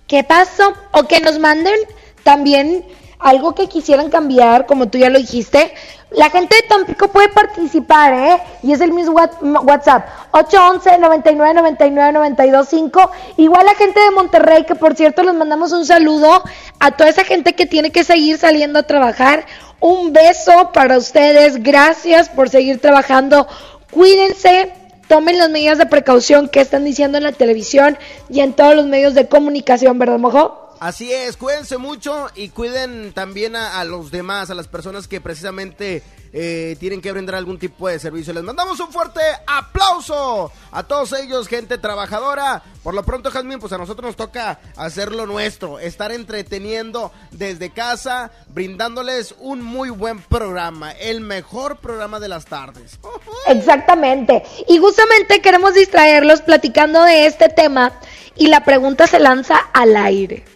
¿Qué 0.07 0.23
pasó? 0.23 0.73
O 0.91 1.03
que 1.03 1.19
nos 1.21 1.39
manden 1.39 1.75
también 2.23 2.85
algo 3.19 3.55
que 3.55 3.67
quisieran 3.67 4.09
cambiar, 4.09 4.65
como 4.65 4.87
tú 4.87 4.97
ya 4.97 5.09
lo 5.09 5.19
dijiste, 5.19 5.73
la 6.11 6.29
gente 6.29 6.55
de 6.55 6.61
Tampico 6.63 7.09
puede 7.09 7.27
participar, 7.29 8.13
¿eh? 8.13 8.41
Y 8.63 8.71
es 8.71 8.79
el 8.79 8.93
mismo 8.93 9.19
WhatsApp, 9.63 10.07
811-9999-925. 10.31 13.09
Igual 13.37 13.65
la 13.65 13.75
gente 13.75 13.99
de 13.99 14.11
Monterrey, 14.11 14.63
que 14.65 14.75
por 14.75 14.95
cierto 14.95 15.23
les 15.23 15.33
mandamos 15.33 15.73
un 15.73 15.85
saludo 15.85 16.43
a 16.79 16.91
toda 16.91 17.09
esa 17.09 17.25
gente 17.25 17.53
que 17.53 17.65
tiene 17.65 17.91
que 17.91 18.03
seguir 18.03 18.37
saliendo 18.37 18.79
a 18.79 18.83
trabajar. 18.83 19.45
Un 19.79 20.13
beso 20.13 20.71
para 20.71 20.97
ustedes, 20.97 21.61
gracias 21.61 22.29
por 22.29 22.49
seguir 22.49 22.79
trabajando. 22.79 23.47
Cuídense, 23.91 24.71
tomen 25.07 25.37
las 25.37 25.49
medidas 25.49 25.77
de 25.77 25.85
precaución 25.85 26.47
que 26.47 26.61
están 26.61 26.85
diciendo 26.85 27.17
en 27.17 27.25
la 27.25 27.33
televisión 27.33 27.97
y 28.29 28.39
en 28.39 28.53
todos 28.53 28.73
los 28.75 28.85
medios 28.85 29.15
de 29.15 29.27
comunicación, 29.27 29.99
¿verdad, 29.99 30.19
Mojo? 30.19 30.64
Así 30.79 31.11
es, 31.11 31.37
cuídense 31.37 31.77
mucho 31.77 32.27
y 32.35 32.49
cuiden 32.49 33.13
también 33.13 33.55
a, 33.55 33.83
los 33.85 34.11
demás, 34.11 34.49
a 34.49 34.55
las 34.55 34.67
personas 34.67 35.07
que 35.07 35.21
precisamente 35.21 36.03
eh, 36.33 36.75
tienen 36.79 37.01
que 37.01 37.11
brindar 37.11 37.35
algún 37.35 37.57
tipo 37.57 37.87
de 37.87 37.97
servicio. 37.97 38.33
Les 38.33 38.43
mandamos 38.43 38.79
un 38.79 38.91
fuerte 38.91 39.21
aplauso 39.47 40.51
a 40.71 40.83
todos 40.83 41.13
ellos, 41.13 41.47
gente 41.47 41.77
trabajadora. 41.77 42.61
Por 42.83 42.93
lo 42.93 43.03
pronto, 43.03 43.31
Jazmín, 43.31 43.59
pues 43.59 43.71
a 43.73 43.77
nosotros 43.77 44.05
nos 44.05 44.15
toca 44.15 44.59
hacer 44.75 45.11
lo 45.11 45.25
nuestro, 45.25 45.79
estar 45.79 46.11
entreteniendo 46.11 47.11
desde 47.31 47.71
casa, 47.71 48.31
brindándoles 48.49 49.33
un 49.39 49.61
muy 49.61 49.89
buen 49.89 50.19
programa, 50.19 50.91
el 50.91 51.21
mejor 51.21 51.77
programa 51.77 52.19
de 52.19 52.27
las 52.27 52.45
tardes. 52.45 52.99
Exactamente. 53.47 54.43
Y 54.67 54.77
justamente 54.77 55.41
queremos 55.41 55.73
distraerlos 55.73 56.41
platicando 56.41 57.03
de 57.03 57.27
este 57.27 57.49
tema 57.49 57.93
y 58.35 58.47
la 58.47 58.65
pregunta 58.65 59.07
se 59.07 59.19
lanza 59.19 59.57
al 59.73 59.95
aire. 59.95 60.54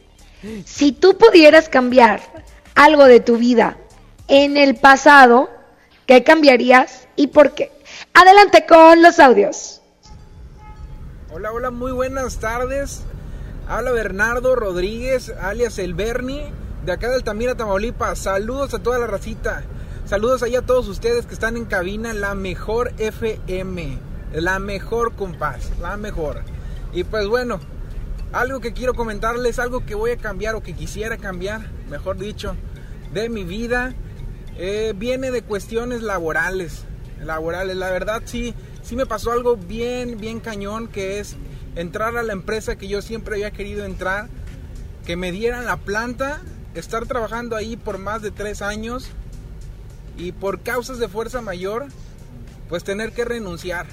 Si 0.66 0.92
tú 0.92 1.18
pudieras 1.18 1.68
cambiar 1.68 2.22
algo 2.76 3.06
de 3.06 3.20
tu 3.20 3.38
vida 3.38 3.78
en 4.28 4.56
el 4.56 4.76
pasado, 4.76 5.50
¿qué 6.06 6.24
cambiarías 6.24 7.08
y 7.16 7.28
por 7.28 7.54
qué? 7.54 7.72
Adelante 8.14 8.66
con 8.68 9.02
los 9.02 9.20
audios. 9.20 9.82
Hola, 11.32 11.52
hola, 11.52 11.72
muy 11.72 11.92
buenas 11.92 12.38
tardes. 12.38 13.04
Habla 13.68 13.92
Bernardo 13.92 14.56
Rodríguez, 14.56 15.34
alias 15.42 15.78
El 15.78 15.94
Bernie, 15.94 16.52
de 16.86 16.92
acá 16.92 17.10
de 17.10 17.16
Altamira, 17.16 17.56
Tamaulipas. 17.56 18.20
Saludos 18.20 18.74
a 18.74 18.80
toda 18.80 18.98
la 18.98 19.08
racita. 19.08 19.64
Saludos 20.06 20.42
ahí 20.42 20.56
a 20.56 20.62
todos 20.62 20.88
ustedes 20.88 21.26
que 21.26 21.34
están 21.34 21.58
en 21.58 21.66
cabina, 21.66 22.14
la 22.14 22.34
mejor 22.34 22.94
FM. 22.98 24.00
La 24.34 24.58
mejor 24.58 25.16
compás, 25.16 25.70
la 25.82 25.98
mejor. 25.98 26.42
Y 26.94 27.04
pues 27.04 27.28
bueno, 27.28 27.60
algo 28.32 28.60
que 28.60 28.74
quiero 28.74 28.94
comentarles, 28.94 29.60
algo 29.60 29.86
que 29.86 29.96
voy 29.96 30.12
a 30.12 30.18
cambiar 30.18 30.56
o 30.56 30.62
que 30.62 30.74
quisiera 30.74 31.18
cambiar, 31.18 31.70
mejor 31.90 32.18
dicho, 32.18 32.56
de 33.14 33.30
mi 33.30 33.44
vida, 33.44 33.94
eh, 34.58 34.94
viene 34.96 35.32
de 35.32 35.42
cuestiones 35.42 36.02
laborales. 36.02 36.86
Laborales, 37.24 37.76
la 37.76 37.90
verdad 37.90 38.22
sí, 38.26 38.54
sí 38.84 38.96
me 38.96 39.06
pasó 39.06 39.32
algo 39.32 39.58
bien, 39.58 40.18
bien 40.18 40.40
cañón, 40.40 40.88
que 40.88 41.20
es 41.20 41.36
entrar 41.76 42.18
a 42.18 42.24
la 42.24 42.34
empresa 42.34 42.78
que 42.78 42.88
yo 42.88 43.02
siempre 43.02 43.36
había 43.36 43.52
querido 43.52 43.84
entrar, 43.86 44.28
que 45.06 45.16
me 45.16 45.32
dieran 45.32 45.66
la 45.66 45.78
planta, 45.78 46.42
estar 46.76 47.06
trabajando 47.08 47.56
ahí 47.56 47.78
por 47.78 47.98
más 47.98 48.22
de 48.22 48.32
tres 48.32 48.62
años 48.62 49.10
y 50.18 50.34
por 50.34 50.62
causas 50.62 51.00
de 51.00 51.08
fuerza 51.08 51.42
mayor, 51.42 51.88
pues 52.68 52.84
tener 52.84 53.12
que 53.12 53.26
renunciar. 53.26 53.88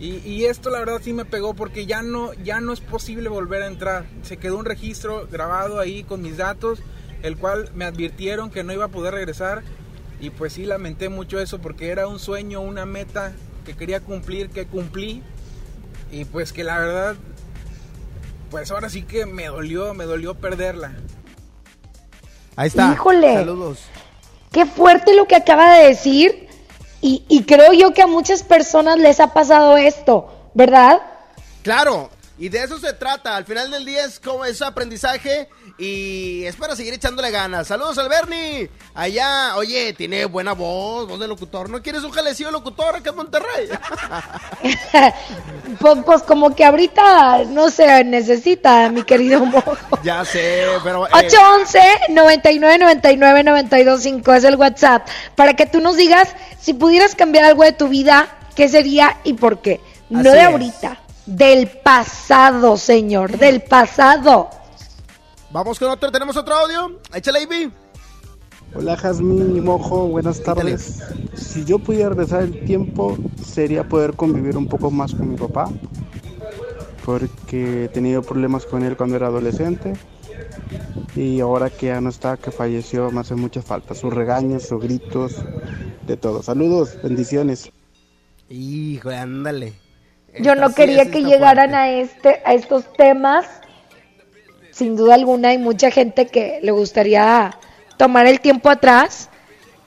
Y, 0.00 0.16
y 0.28 0.46
esto 0.46 0.70
la 0.70 0.80
verdad 0.80 1.00
sí 1.02 1.12
me 1.12 1.24
pegó 1.24 1.54
porque 1.54 1.86
ya 1.86 2.02
no, 2.02 2.32
ya 2.34 2.60
no 2.60 2.72
es 2.72 2.80
posible 2.80 3.28
volver 3.28 3.62
a 3.62 3.66
entrar. 3.66 4.06
Se 4.22 4.36
quedó 4.36 4.58
un 4.58 4.64
registro 4.64 5.28
grabado 5.30 5.78
ahí 5.78 6.02
con 6.02 6.20
mis 6.22 6.36
datos, 6.36 6.80
el 7.22 7.36
cual 7.36 7.70
me 7.74 7.84
advirtieron 7.84 8.50
que 8.50 8.64
no 8.64 8.72
iba 8.72 8.86
a 8.86 8.88
poder 8.88 9.14
regresar. 9.14 9.62
Y 10.20 10.30
pues 10.30 10.54
sí 10.54 10.66
lamenté 10.66 11.08
mucho 11.08 11.38
eso 11.38 11.60
porque 11.60 11.88
era 11.88 12.08
un 12.08 12.18
sueño, 12.18 12.60
una 12.60 12.86
meta 12.86 13.32
que 13.64 13.76
quería 13.76 14.00
cumplir, 14.00 14.50
que 14.50 14.66
cumplí. 14.66 15.22
Y 16.10 16.24
pues 16.24 16.52
que 16.52 16.64
la 16.64 16.78
verdad, 16.78 17.16
pues 18.50 18.70
ahora 18.70 18.88
sí 18.88 19.02
que 19.02 19.26
me 19.26 19.46
dolió, 19.46 19.94
me 19.94 20.04
dolió 20.04 20.34
perderla. 20.34 20.92
Ahí 22.56 22.68
está. 22.68 22.92
Híjole. 22.92 23.34
Saludos. 23.34 23.80
Qué 24.52 24.66
fuerte 24.66 25.14
lo 25.16 25.26
que 25.26 25.34
acaba 25.34 25.76
de 25.76 25.88
decir. 25.88 26.43
Y, 27.06 27.22
y 27.28 27.42
creo 27.44 27.74
yo 27.74 27.92
que 27.92 28.00
a 28.00 28.06
muchas 28.06 28.42
personas 28.42 28.96
les 28.96 29.20
ha 29.20 29.34
pasado 29.34 29.76
esto, 29.76 30.50
¿verdad? 30.54 31.02
Claro, 31.62 32.08
y 32.38 32.48
de 32.48 32.62
eso 32.62 32.78
se 32.78 32.94
trata. 32.94 33.36
Al 33.36 33.44
final 33.44 33.70
del 33.70 33.84
día 33.84 34.06
es 34.06 34.18
como 34.18 34.42
es 34.46 34.62
aprendizaje 34.62 35.50
y 35.76 36.44
es 36.44 36.54
para 36.56 36.76
seguir 36.76 36.94
echándole 36.94 37.30
ganas. 37.30 37.66
Saludos 37.66 37.98
al 37.98 38.08
Bernie. 38.08 38.70
Allá, 38.94 39.56
oye, 39.56 39.92
tiene 39.92 40.24
buena 40.26 40.52
voz, 40.52 41.08
voz 41.08 41.18
de 41.18 41.26
locutor. 41.26 41.68
¿No 41.68 41.82
quieres 41.82 42.04
un 42.04 42.12
jalecillo 42.12 42.48
de 42.48 42.52
locutor 42.52 42.94
acá 42.96 43.10
en 43.10 43.16
Monterrey? 43.16 43.68
Pues, 45.80 45.98
pues 46.06 46.22
como 46.22 46.54
que 46.54 46.64
ahorita 46.64 47.44
no 47.48 47.68
se 47.70 48.04
necesita, 48.04 48.88
mi 48.90 49.02
querido 49.02 49.44
Mojo. 49.44 49.76
ya 50.04 50.24
sé, 50.24 50.64
pero... 50.84 51.06
eh, 51.08 51.10
811-9999-925 52.08 54.36
es 54.36 54.44
el 54.44 54.56
WhatsApp. 54.56 55.06
Para 55.34 55.54
que 55.54 55.66
tú 55.66 55.80
nos 55.80 55.96
digas 55.96 56.28
si 56.60 56.74
pudieras 56.74 57.14
cambiar 57.14 57.44
algo 57.44 57.64
de 57.64 57.72
tu 57.72 57.88
vida, 57.88 58.28
¿qué 58.54 58.68
sería 58.68 59.18
y 59.24 59.34
por 59.34 59.60
qué? 59.60 59.80
No 60.10 60.20
Así 60.20 60.28
de 60.30 60.38
es. 60.40 60.46
ahorita, 60.46 60.98
del 61.26 61.68
pasado, 61.68 62.76
señor, 62.76 63.38
del 63.38 63.62
pasado. 63.62 64.50
Vamos 65.54 65.78
con 65.78 65.88
otro, 65.88 66.10
tenemos 66.10 66.36
otro 66.36 66.52
audio. 66.52 66.98
Échale, 67.14 67.42
Ivy. 67.42 67.70
Hola 68.74 68.96
Jazmín 68.96 69.56
y 69.56 69.60
Mojo, 69.60 70.08
buenas 70.08 70.42
tardes. 70.42 71.00
Si 71.36 71.64
yo 71.64 71.78
pudiera 71.78 72.08
regresar 72.08 72.42
el 72.42 72.64
tiempo, 72.64 73.16
sería 73.40 73.84
poder 73.84 74.14
convivir 74.14 74.56
un 74.56 74.66
poco 74.66 74.90
más 74.90 75.14
con 75.14 75.30
mi 75.30 75.36
papá, 75.36 75.70
porque 77.04 77.84
he 77.84 77.88
tenido 77.88 78.20
problemas 78.22 78.66
con 78.66 78.82
él 78.82 78.96
cuando 78.96 79.14
era 79.14 79.28
adolescente 79.28 79.92
y 81.14 81.38
ahora 81.38 81.70
que 81.70 81.86
ya 81.86 82.00
no 82.00 82.10
está, 82.10 82.36
que 82.36 82.50
falleció, 82.50 83.12
me 83.12 83.20
hace 83.20 83.36
mucha 83.36 83.62
falta. 83.62 83.94
Sus 83.94 84.12
regaños, 84.12 84.64
sus 84.64 84.82
gritos, 84.82 85.36
de 86.04 86.16
todo. 86.16 86.42
Saludos, 86.42 86.98
bendiciones. 87.00 87.70
Hijo, 88.48 89.10
ándale. 89.10 89.72
Yo 90.40 90.56
no 90.56 90.74
quería 90.74 91.12
que 91.12 91.22
llegaran 91.22 91.76
a 91.76 91.90
este 91.90 92.42
a 92.44 92.54
estos 92.54 92.92
temas. 92.94 93.46
Sin 94.74 94.96
duda 94.96 95.14
alguna 95.14 95.50
hay 95.50 95.58
mucha 95.58 95.90
gente 95.90 96.26
que 96.26 96.58
le 96.62 96.72
gustaría 96.72 97.56
tomar 97.96 98.26
el 98.26 98.40
tiempo 98.40 98.70
atrás 98.70 99.28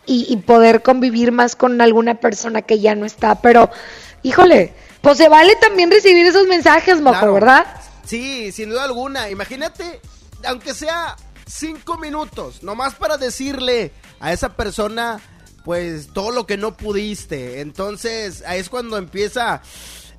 y, 0.06 0.26
y 0.30 0.38
poder 0.38 0.82
convivir 0.82 1.32
más 1.34 1.56
con 1.58 1.82
alguna 1.82 2.16
persona 2.16 2.62
que 2.62 2.80
ya 2.80 2.96
no 2.96 3.06
está. 3.06 3.42
Pero, 3.42 3.70
híjole, 4.24 4.74
pues 5.02 5.18
se 5.18 5.28
vale 5.28 5.56
también 5.58 5.92
recibir 5.92 6.26
esos 6.26 6.48
mensajes, 6.48 7.02
mojo, 7.02 7.18
Claro. 7.20 7.34
¿verdad? 7.34 7.66
Sí, 8.06 8.52
sin 8.54 8.70
duda 8.70 8.86
alguna. 8.86 9.30
Imagínate, 9.30 10.00
aunque 10.46 10.74
sea 10.74 11.18
cinco 11.46 11.98
minutos, 11.98 12.64
nomás 12.64 12.96
para 12.96 13.18
decirle 13.18 13.92
a 14.22 14.32
esa 14.32 14.56
persona, 14.56 15.20
pues, 15.66 16.08
todo 16.14 16.32
lo 16.32 16.46
que 16.48 16.56
no 16.56 16.78
pudiste. 16.78 17.60
Entonces, 17.60 18.42
ahí 18.48 18.62
es 18.62 18.70
cuando 18.70 18.96
empieza 18.98 19.62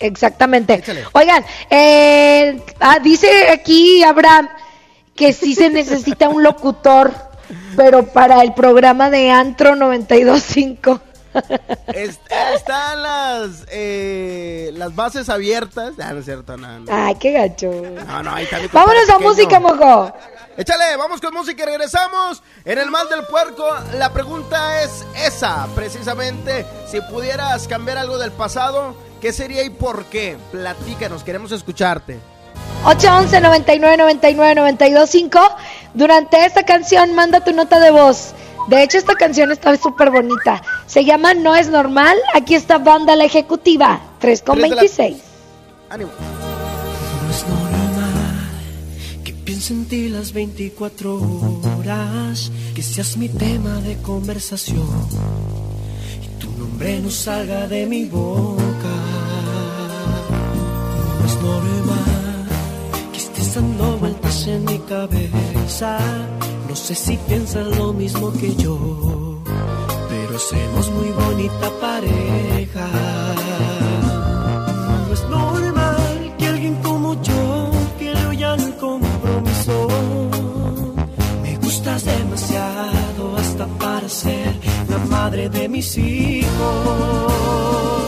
Exactamente. 0.00 0.82
Oigan, 1.12 1.44
eh, 1.70 2.60
ah, 2.80 2.98
dice 2.98 3.48
aquí 3.48 4.02
Abraham 4.02 4.48
que 5.14 5.32
sí 5.32 5.54
se 5.54 5.70
necesita 5.70 6.28
un 6.28 6.42
locutor, 6.42 7.14
pero 7.76 8.04
para 8.06 8.42
el 8.42 8.54
programa 8.54 9.08
de 9.10 9.30
Antro 9.30 9.76
925. 9.76 11.00
Est- 11.88 12.20
están 12.54 13.02
las 13.02 13.64
eh, 13.70 14.70
las 14.74 14.94
bases 14.94 15.28
abiertas. 15.28 15.94
Ah, 16.00 16.12
no 16.12 16.20
es 16.20 16.24
cierto, 16.24 16.56
no, 16.56 16.80
no. 16.80 16.86
Ay, 16.92 17.14
qué 17.16 17.32
gacho. 17.32 17.70
No, 18.06 18.22
no, 18.22 18.34
ahí 18.34 18.44
está 18.44 18.58
mi 18.58 18.66
Vámonos 18.68 19.08
a 19.10 19.18
música, 19.18 19.60
mojo. 19.60 20.12
Échale, 20.56 20.96
vamos 20.96 21.20
con 21.20 21.34
música 21.34 21.62
y 21.62 21.66
regresamos. 21.66 22.42
En 22.64 22.78
el 22.78 22.90
mal 22.90 23.08
del 23.08 23.24
puerco, 23.26 23.66
la 23.98 24.12
pregunta 24.12 24.82
es 24.82 25.04
esa, 25.16 25.66
precisamente. 25.74 26.64
Si 26.90 27.00
pudieras 27.02 27.66
cambiar 27.66 27.98
algo 27.98 28.18
del 28.18 28.30
pasado, 28.32 28.94
¿qué 29.20 29.32
sería 29.32 29.64
y 29.64 29.70
por 29.70 30.04
qué? 30.06 30.36
Platícanos, 30.52 31.24
queremos 31.24 31.50
escucharte. 31.52 32.18
811 32.84 33.40
99 33.40 33.96
99 33.96 34.54
925 34.54 35.40
Durante 35.94 36.44
esta 36.44 36.64
canción 36.64 37.14
manda 37.14 37.40
tu 37.42 37.52
nota 37.52 37.80
de 37.80 37.90
voz. 37.90 38.34
De 38.68 38.82
hecho, 38.82 38.98
esta 38.98 39.14
canción 39.14 39.52
está 39.52 39.76
súper 39.76 40.10
bonita. 40.10 40.62
Se 40.86 41.04
llama 41.04 41.34
No 41.34 41.54
es 41.54 41.68
normal. 41.68 42.16
Aquí 42.34 42.54
está 42.54 42.78
Banda 42.78 43.14
La 43.16 43.24
Ejecutiva. 43.24 44.00
3 44.20 44.42
con 44.42 44.56
Tres 44.58 44.70
de 44.70 44.76
la- 44.76 44.82
26. 44.82 45.22
Ánimo. 45.90 46.10
No 47.24 47.30
es 47.30 47.46
normal 47.46 48.50
que 49.22 49.32
piense 49.34 49.74
en 49.74 49.84
ti 49.86 50.08
las 50.08 50.32
24 50.32 51.20
horas. 51.78 52.50
que 52.74 52.82
seas 52.82 53.16
mi 53.16 53.28
tema 53.28 53.74
de 53.82 53.96
conversación 53.98 54.88
y 56.22 56.40
tu 56.40 56.50
nombre 56.58 56.98
no 57.00 57.10
salga 57.10 57.68
de 57.68 57.86
mi 57.86 58.04
boca. 58.06 58.94
No 61.20 61.26
es 61.26 61.36
normal 61.42 62.46
que 63.12 63.18
estés 63.18 63.54
dando 63.54 63.96
vueltas 63.98 64.46
en 64.48 64.64
mi 64.64 64.78
cabeza. 64.80 65.98
No 66.74 66.80
sé 66.80 66.96
si 66.96 67.16
piensas 67.28 67.68
lo 67.78 67.92
mismo 67.92 68.32
que 68.32 68.52
yo, 68.56 68.76
pero 70.08 70.36
somos 70.40 70.90
muy 70.90 71.08
bonita 71.10 71.70
pareja. 71.80 72.88
No 75.06 75.14
es 75.14 75.22
normal 75.28 76.34
que 76.36 76.48
alguien 76.48 76.74
como 76.82 77.14
yo 77.22 77.70
quiera 77.96 78.34
ya 78.34 78.54
el 78.54 78.74
compromiso. 78.74 79.86
Me 81.44 81.56
gustas 81.58 82.06
demasiado 82.06 83.36
hasta 83.36 83.68
para 83.78 84.08
ser 84.08 84.58
la 84.88 84.98
madre 84.98 85.48
de 85.48 85.68
mis 85.68 85.96
hijos. 85.96 88.03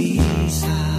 Mi 0.00 0.89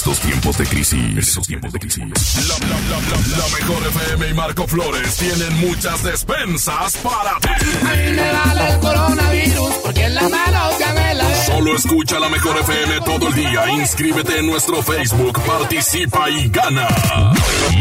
estos 0.00 0.20
tiempos 0.20 0.56
de 0.56 0.64
crisis. 0.64 0.94
En 0.94 1.18
estos 1.18 1.46
tiempos 1.46 1.72
de 1.74 1.78
crisis. 1.78 2.02
La, 2.48 2.54
la, 2.66 2.80
la, 2.80 3.00
la, 3.00 3.36
la 3.36 3.58
mejor 3.58 3.86
FM 3.86 4.28
y 4.28 4.34
Marco 4.34 4.66
Flores 4.66 5.14
tienen 5.16 5.54
muchas 5.58 6.02
despensas 6.02 6.96
para 6.96 7.38
ti. 7.40 7.48
A 7.86 7.94
mí 7.94 8.12
me 8.14 8.32
vale 8.32 8.72
el 8.72 8.80
coronavirus 8.80 9.74
porque 9.84 10.04
en 10.06 10.14
la 10.14 10.22
mano 10.22 10.70
ya 10.78 10.94
me 10.94 11.14
la 11.16 11.44
Solo 11.44 11.76
escucha 11.76 12.18
la 12.18 12.30
mejor 12.30 12.56
FM 12.60 13.00
todo 13.02 13.28
el 13.28 13.34
día. 13.34 13.70
Inscríbete 13.72 14.38
en 14.38 14.46
nuestro 14.46 14.82
Facebook, 14.82 15.38
participa 15.42 16.30
y 16.30 16.48
gana. 16.48 16.88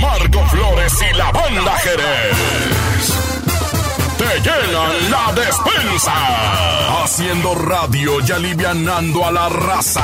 Marco 0.01 0.45
Flores 0.49 0.93
y 1.09 1.15
la 1.15 1.31
banda 1.31 1.71
Jerez. 1.77 2.37
Te 4.17 4.41
llenan 4.41 5.09
la 5.09 5.31
despensa. 5.41 6.13
Haciendo 7.01 7.55
radio 7.55 8.19
y 8.27 8.29
alivianando 8.29 9.25
a 9.25 9.31
la 9.31 9.47
raza. 9.47 10.03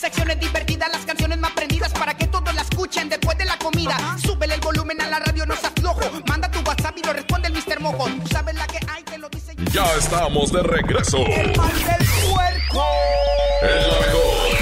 Secciones 0.00 0.40
divertidas, 0.40 0.90
las 0.90 1.04
canciones 1.04 1.36
más 1.36 1.50
prendidas 1.50 1.92
para 1.92 2.16
que 2.16 2.26
todos 2.26 2.54
la 2.54 2.62
escuchen 2.62 3.10
después 3.10 3.36
de 3.36 3.44
la 3.44 3.58
comida. 3.58 3.98
Súbele 4.24 4.54
el 4.54 4.60
volumen 4.62 4.98
a 5.02 5.06
la 5.06 5.18
radio, 5.18 5.44
no 5.44 5.54
seas 5.54 5.74
flojo. 5.78 6.00
Manda 6.26 6.50
tu 6.50 6.60
WhatsApp 6.60 6.96
y 6.96 7.02
lo 7.02 7.12
responde 7.12 7.48
el 7.48 7.52
Mr. 7.52 7.80
Mojo. 7.80 8.06
Tú 8.06 8.26
sabes 8.32 8.54
la 8.54 8.66
que 8.66 8.78
hay, 8.88 9.02
te 9.02 9.18
lo 9.18 9.28
dice. 9.28 9.54
Ya 9.72 9.84
estamos 9.98 10.52
de 10.52 10.62
regreso. 10.62 11.18
El 11.18 11.54
mal 11.54 11.74
del 11.74 12.08
puerco. 12.32 12.84
El 13.60 13.88
la 13.88 14.00
mejor. 14.06 14.56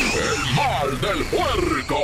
El 0.00 0.54
mal 0.56 1.00
del 1.00 1.24
puerco. 1.26 1.98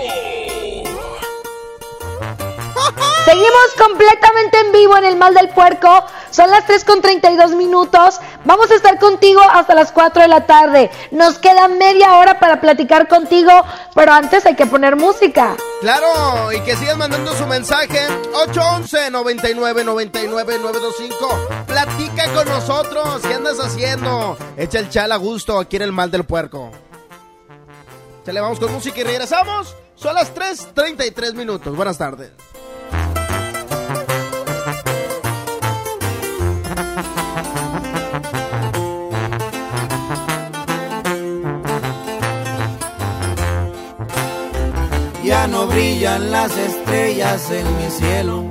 Seguimos 3.25 3.75
completamente 3.79 4.61
en 4.61 4.73
vivo 4.73 4.97
en 4.97 5.05
el 5.05 5.17
Mal 5.17 5.35
del 5.35 5.49
Puerco. 5.51 6.05
Son 6.31 6.51
las 6.51 6.66
3 6.66 6.85
con 6.85 7.01
32 7.01 7.53
minutos. 7.53 8.21
Vamos 8.45 8.71
a 8.71 8.75
estar 8.75 8.99
contigo 8.99 9.40
hasta 9.40 9.75
las 9.75 9.93
4 9.93 10.23
de 10.23 10.29
la 10.29 10.47
tarde. 10.47 10.90
Nos 11.11 11.38
queda 11.38 11.69
media 11.69 12.16
hora 12.16 12.38
para 12.38 12.61
platicar 12.61 13.09
contigo, 13.09 13.51
pero 13.95 14.12
antes 14.12 14.47
hay 14.47 14.55
que 14.55 14.66
poner 14.66 14.97
música. 14.97 15.57
Claro, 15.81 16.53
y 16.53 16.61
que 16.61 16.77
sigan 16.77 16.99
mandando 16.99 17.35
su 17.35 17.47
mensaje 17.47 18.07
811 18.35 19.11
99 19.11 19.85
99 19.85 20.59
925. 20.59 21.64
Platica 21.66 22.33
con 22.33 22.49
nosotros, 22.49 23.23
¿qué 23.23 23.35
andas 23.35 23.59
haciendo? 23.59 24.37
Echa 24.57 24.79
el 24.79 24.90
chal 24.90 25.12
a 25.12 25.16
gusto 25.16 25.59
aquí 25.59 25.77
en 25.77 25.83
el 25.83 25.93
Mal 25.93 26.11
del 26.11 26.25
Puerco. 26.25 26.71
Se 28.25 28.33
le 28.33 28.40
vamos 28.40 28.61
con 28.61 28.73
música 28.73 29.01
y 29.01 29.05
regresamos. 29.05 29.75
Son 29.95 30.14
las 30.14 30.33
3:33 30.35 31.35
minutos. 31.35 31.75
Buenas 31.75 31.99
tardes. 31.99 32.33
Brillan 45.66 46.31
las 46.31 46.57
estrellas 46.57 47.51
en 47.51 47.66
mi 47.77 47.90
cielo. 47.90 48.44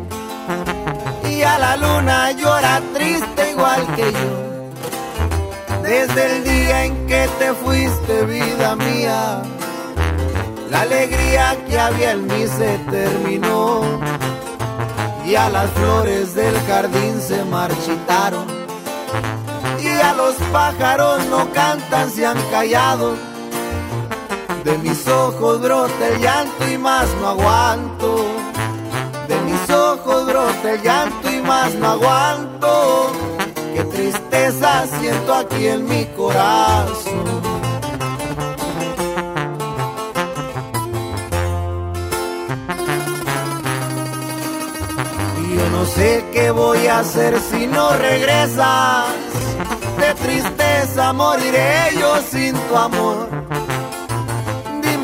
Y 1.30 1.42
a 1.42 1.58
la 1.58 1.78
luna 1.78 2.32
llora 2.32 2.82
triste 2.94 3.52
igual 3.52 3.88
que 3.96 4.12
yo. 4.12 5.82
Desde 5.84 6.38
el 6.38 6.44
día 6.44 6.86
en 6.86 7.08
que 7.08 7.28
te 7.40 7.54
fuiste, 7.54 8.26
vida 8.26 8.76
mía, 8.76 9.42
la 10.70 10.82
alegría 10.82 11.58
que 11.68 11.80
había 11.80 12.12
en 12.12 12.28
mí 12.28 12.46
se 12.48 12.78
terminó. 12.92 13.82
Y 15.26 15.36
a 15.36 15.50
las 15.50 15.70
flores 15.72 16.36
del 16.36 16.60
jardín 16.68 17.22
se 17.22 17.44
marchitaron. 17.46 18.46
Y 19.82 19.88
a 19.88 20.14
los 20.14 20.36
pájaros 20.52 21.26
no 21.28 21.52
cantan, 21.54 22.10
se 22.12 22.26
han 22.26 22.38
callado. 22.52 23.16
De 24.64 24.78
mis 24.80 25.08
ojos 25.08 25.62
brota 25.62 26.08
el 26.08 26.20
llanto 26.22 26.68
y 26.68 26.78
más 26.78 27.08
no 27.22 27.30
aguanto. 27.30 28.26
De 29.28 29.40
mis 29.42 29.70
ojos 29.70 30.26
brota 30.26 30.74
el 30.74 30.82
llanto 30.82 31.32
y 31.32 31.42
más 31.42 31.74
no 31.76 31.90
aguanto. 31.90 33.12
Qué 33.74 33.84
tristeza 33.86 34.86
siento 35.00 35.34
aquí 35.34 35.68
en 35.68 35.88
mi 35.88 36.06
corazón. 36.18 37.24
Y 45.42 45.56
yo 45.56 45.70
no 45.70 45.86
sé 45.86 46.26
qué 46.34 46.52
voy 46.52 46.88
a 46.88 47.00
hacer 47.00 47.40
si 47.40 47.66
no 47.66 47.96
regresas. 47.98 49.06
De 49.98 50.14
tristeza 50.16 51.14
moriré 51.14 51.92
yo 52.00 52.18
sin 52.30 52.54
tu 52.54 52.76
amor. 52.76 53.39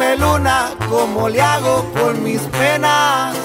Dime 0.06 0.18
luna, 0.18 0.70
¿cómo 0.88 1.30
le 1.30 1.42
hago 1.42 1.84
con 1.94 2.22
mis 2.24 2.40
penas? 2.42 3.36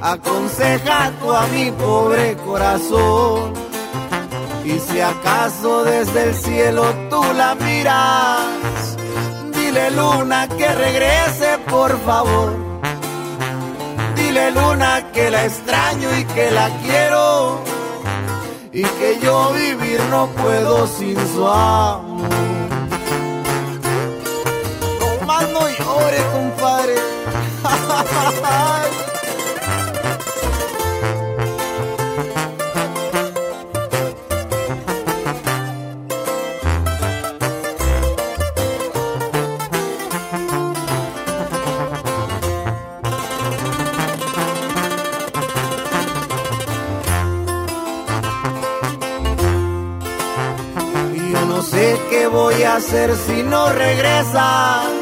Aconseja 0.00 1.10
tú 1.20 1.32
a 1.32 1.46
mi 1.48 1.72
pobre 1.72 2.36
corazón. 2.36 3.52
Y 4.64 4.78
si 4.78 5.00
acaso 5.00 5.82
desde 5.82 6.22
el 6.22 6.34
cielo 6.36 6.84
tú 7.10 7.20
la 7.34 7.56
miras, 7.56 8.96
dile 9.56 9.90
luna 9.90 10.46
que 10.46 10.68
regrese 10.68 11.58
por 11.68 11.98
favor. 12.04 12.52
Dile 14.14 14.52
luna 14.52 15.10
que 15.12 15.30
la 15.32 15.46
extraño 15.46 16.16
y 16.16 16.24
que 16.26 16.50
la 16.52 16.70
quiero. 16.84 17.60
Y 18.72 18.82
que 18.82 19.18
yo 19.20 19.52
vivir 19.52 20.00
no 20.10 20.28
puedo 20.28 20.86
sin 20.86 21.16
su 21.34 21.44
amor. 21.44 22.61
Más 25.26 25.48
no 25.50 25.60
llore, 25.68 26.18
compadre. 26.32 26.94
Yo 51.32 51.46
no 51.46 51.62
sé 51.62 52.00
qué 52.10 52.26
voy 52.26 52.62
a 52.62 52.76
hacer 52.76 53.14
si 53.16 53.42
no 53.42 53.68
regresas. 53.70 55.01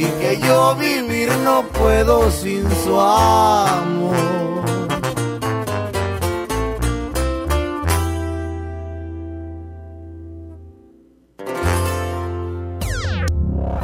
Y 0.00 0.04
que 0.04 0.40
yo 0.40 0.74
vivir 0.76 1.28
no 1.44 1.62
puedo 1.62 2.30
sin 2.30 2.66
su 2.82 2.98
amor. 2.98 4.16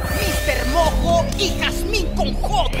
Mr. 0.09 0.67
Mojo 0.73 1.23
y 1.37 1.49
Jazmín 1.59 2.07
con 2.15 2.33
J. 2.33 2.79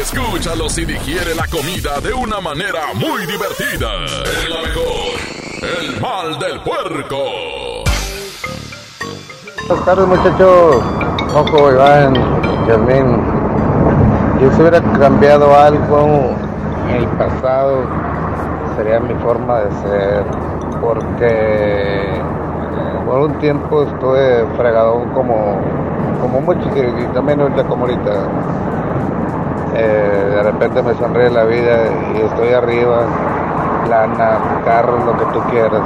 Escúchalos 0.00 0.78
y 0.78 0.86
digiere 0.86 1.34
la 1.34 1.46
comida 1.48 2.00
de 2.00 2.14
una 2.14 2.40
manera 2.40 2.94
muy 2.94 3.26
divertida. 3.26 4.06
Es 4.24 4.48
la 4.48 4.62
mejor. 4.62 5.20
El 5.82 6.00
mal 6.00 6.38
del 6.38 6.62
puerco. 6.62 7.84
Buenas 9.68 9.84
tardes 9.84 10.06
muchachos, 10.08 10.82
Ojo 11.32 11.70
Iván, 11.70 12.49
Yasmín. 12.70 13.16
Yo 14.40 14.50
si 14.52 14.60
hubiera 14.60 14.80
cambiado 14.98 15.56
algo 15.56 16.36
en 16.88 16.96
el 16.96 17.06
pasado, 17.18 17.82
sería 18.76 19.00
mi 19.00 19.14
forma 19.14 19.58
de 19.58 19.70
ser, 19.82 20.24
porque 20.80 22.22
por 23.06 23.18
un 23.22 23.34
tiempo 23.38 23.82
estuve 23.82 24.46
fregado 24.56 25.04
como, 25.14 25.56
como 26.22 26.40
muchos 26.42 26.68
y, 26.76 26.80
y 26.80 27.06
también 27.12 27.40
ahorita 27.40 27.64
como 27.64 27.86
ahorita. 27.86 28.12
Eh, 29.74 30.32
de 30.36 30.42
repente 30.42 30.82
me 30.82 30.94
sonríe 30.94 31.30
la 31.30 31.44
vida 31.44 31.76
y 32.14 32.20
estoy 32.20 32.52
arriba, 32.52 33.00
lana, 33.88 34.38
carro, 34.64 34.96
lo 35.04 35.16
que 35.18 35.24
tú 35.32 35.40
quieras. 35.50 35.82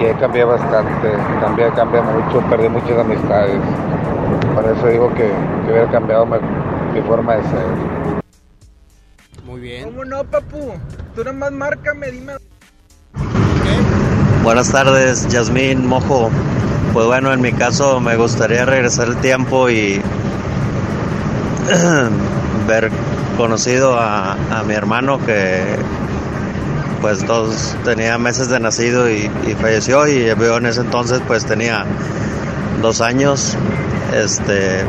Y 0.00 0.04
he 0.04 0.14
cambiado 0.14 0.50
bastante, 0.50 1.12
cambié, 1.40 1.70
cambié 1.72 2.02
mucho, 2.02 2.40
perdí 2.48 2.68
muchas 2.68 2.98
amistades. 2.98 3.60
Por 4.54 4.64
eso 4.64 4.86
digo 4.86 5.08
que, 5.14 5.32
que 5.64 5.70
hubiera 5.70 5.90
cambiado 5.90 6.26
mi, 6.26 6.36
mi 6.94 7.00
forma 7.02 7.36
de 7.36 7.42
ser. 7.42 7.66
Muy 9.46 9.60
bien. 9.60 9.84
¿Cómo 9.84 10.04
no, 10.04 10.24
papu? 10.24 10.72
Tú 11.14 11.24
nada 11.24 11.36
más 11.36 11.52
márcame, 11.52 12.10
dime. 12.10 12.32
Buenas 14.42 14.70
tardes, 14.70 15.28
Yasmín 15.28 15.86
Mojo. 15.86 16.30
Pues 16.92 17.06
bueno, 17.06 17.32
en 17.32 17.40
mi 17.40 17.52
caso 17.52 18.00
me 18.00 18.16
gustaría 18.16 18.64
regresar 18.64 19.08
el 19.08 19.16
tiempo 19.16 19.70
y 19.70 20.00
ver 22.68 22.90
conocido 23.36 23.98
a, 23.98 24.32
a 24.32 24.62
mi 24.64 24.74
hermano 24.74 25.18
que 25.24 25.64
pues 27.04 27.26
dos 27.26 27.76
tenía 27.84 28.16
meses 28.16 28.48
de 28.48 28.58
nacido 28.58 29.10
y, 29.10 29.30
y 29.46 29.54
falleció 29.60 30.08
y 30.08 30.24
yo 30.24 30.56
en 30.56 30.64
ese 30.64 30.80
entonces 30.80 31.20
pues 31.26 31.44
tenía 31.44 31.84
dos 32.80 33.02
años. 33.02 33.58
Este 34.14 34.86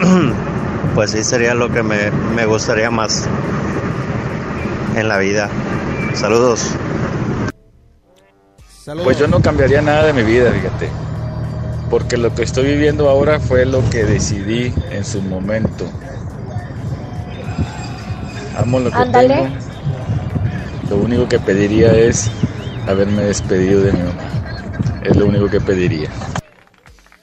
pues 0.94 1.10
sí 1.10 1.24
sería 1.24 1.54
lo 1.54 1.68
que 1.68 1.82
me, 1.82 2.12
me 2.12 2.46
gustaría 2.46 2.92
más 2.92 3.26
en 4.94 5.08
la 5.08 5.18
vida. 5.18 5.48
Saludos. 6.14 6.70
Pues 9.02 9.18
yo 9.18 9.26
no 9.26 9.40
cambiaría 9.42 9.82
nada 9.82 10.04
de 10.04 10.12
mi 10.12 10.22
vida, 10.22 10.52
fíjate. 10.52 10.88
Porque 11.90 12.18
lo 12.18 12.32
que 12.36 12.44
estoy 12.44 12.66
viviendo 12.66 13.08
ahora 13.08 13.40
fue 13.40 13.66
lo 13.66 13.82
que 13.90 14.04
decidí 14.04 14.72
en 14.92 15.04
su 15.04 15.20
momento. 15.22 15.86
Amo 18.56 18.78
lo 18.78 18.92
que 18.92 18.96
Ándale. 18.96 19.34
tengo. 19.34 19.67
Lo 20.90 20.96
único 20.96 21.28
que 21.28 21.38
pediría 21.38 21.92
es 21.92 22.30
haberme 22.86 23.24
despedido 23.24 23.82
de 23.82 23.92
mi 23.92 24.02
mamá. 24.02 25.00
Es 25.04 25.16
lo 25.16 25.26
único 25.26 25.48
que 25.48 25.60
pediría. 25.60 26.10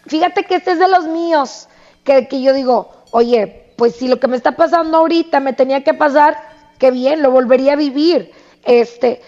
Fíjate 0.06 0.44
que 0.44 0.56
este 0.56 0.74
es 0.74 0.80
de 0.80 0.88
los 0.88 1.08
míos, 1.08 1.68
que, 2.04 2.28
que 2.28 2.42
yo 2.42 2.54
digo, 2.54 2.92
oye, 3.10 3.74
pues 3.76 3.96
si 3.96 4.08
lo 4.08 4.20
que 4.20 4.28
me 4.28 4.38
está 4.38 4.56
pasando 4.56 4.98
ahorita 4.98 5.40
me 5.40 5.54
tenía 5.54 5.84
que 5.84 5.96
pasar, 5.96 6.38
qué 6.78 6.92
bien, 6.92 7.24
lo 7.24 7.32
volvería 7.32 7.74
a 7.74 7.76
vivir. 7.76 8.32
Este, 8.64 9.22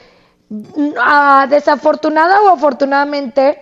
ah, 0.99 1.47
desafortunada 1.49 2.41
o 2.41 2.49
afortunadamente, 2.49 3.59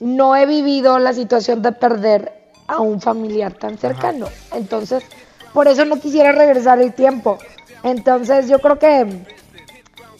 no 0.00 0.36
he 0.36 0.46
vivido 0.46 0.98
la 0.98 1.12
situación 1.12 1.60
de 1.60 1.72
perder 1.72 2.50
a 2.68 2.80
un 2.80 3.00
familiar 3.00 3.54
tan 3.54 3.78
cercano. 3.78 4.28
Entonces, 4.52 5.02
por 5.52 5.66
eso 5.66 5.84
no 5.84 5.98
quisiera 5.98 6.32
regresar 6.32 6.80
el 6.80 6.94
tiempo. 6.94 7.38
Entonces, 7.82 8.48
yo 8.48 8.58
creo 8.60 8.78
que 8.78 9.24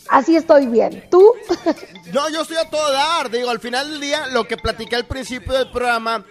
así 0.09 0.37
estoy 0.37 0.67
bien. 0.67 1.07
¿Tú? 1.11 1.35
No, 2.13 2.27
yo 2.31 2.41
estoy 2.41 2.57
a 2.57 2.71
todo 2.71 2.91
dar. 2.91 3.31
Digo, 3.31 3.51
al 3.51 3.61
final 3.61 3.91
del 3.91 4.01
día, 4.01 4.29
lo 4.29 4.49
que 4.49 4.57
platiqué 4.57 4.97
al 4.97 5.05
principio 5.05 5.53
del 5.53 5.71
programa 5.71 6.25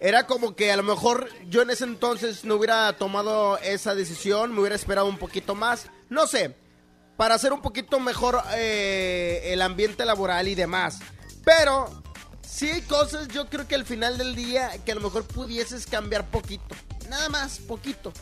era 0.00 0.24
como 0.24 0.54
que 0.54 0.70
a 0.70 0.76
lo 0.76 0.84
mejor 0.84 1.28
yo 1.48 1.62
en 1.62 1.70
ese 1.70 1.82
entonces 1.82 2.44
no 2.44 2.54
hubiera 2.54 2.92
tomado 2.96 3.58
esa 3.58 3.96
decisión, 3.96 4.52
me 4.52 4.60
hubiera 4.60 4.76
esperado 4.76 5.08
un 5.08 5.18
poquito 5.18 5.56
más. 5.56 5.88
No 6.08 6.28
sé, 6.28 6.54
para 7.16 7.34
hacer 7.34 7.52
un 7.52 7.60
poquito 7.60 7.98
mejor 7.98 8.40
eh, 8.54 9.40
el 9.46 9.62
ambiente 9.62 10.04
laboral 10.04 10.46
y 10.48 10.54
demás. 10.54 11.00
Pero 11.44 11.90
sí 12.46 12.68
hay 12.68 12.82
cosas, 12.82 13.28
yo 13.28 13.48
creo 13.48 13.66
que 13.66 13.74
al 13.74 13.84
final 13.84 14.18
del 14.18 14.34
día, 14.36 14.70
que 14.84 14.92
a 14.92 14.94
lo 14.94 15.00
mejor 15.00 15.24
pudieses 15.24 15.86
cambiar 15.86 16.26
poquito. 16.26 16.74
Nada 17.08 17.28
más, 17.28 17.58
poquito. 17.58 18.12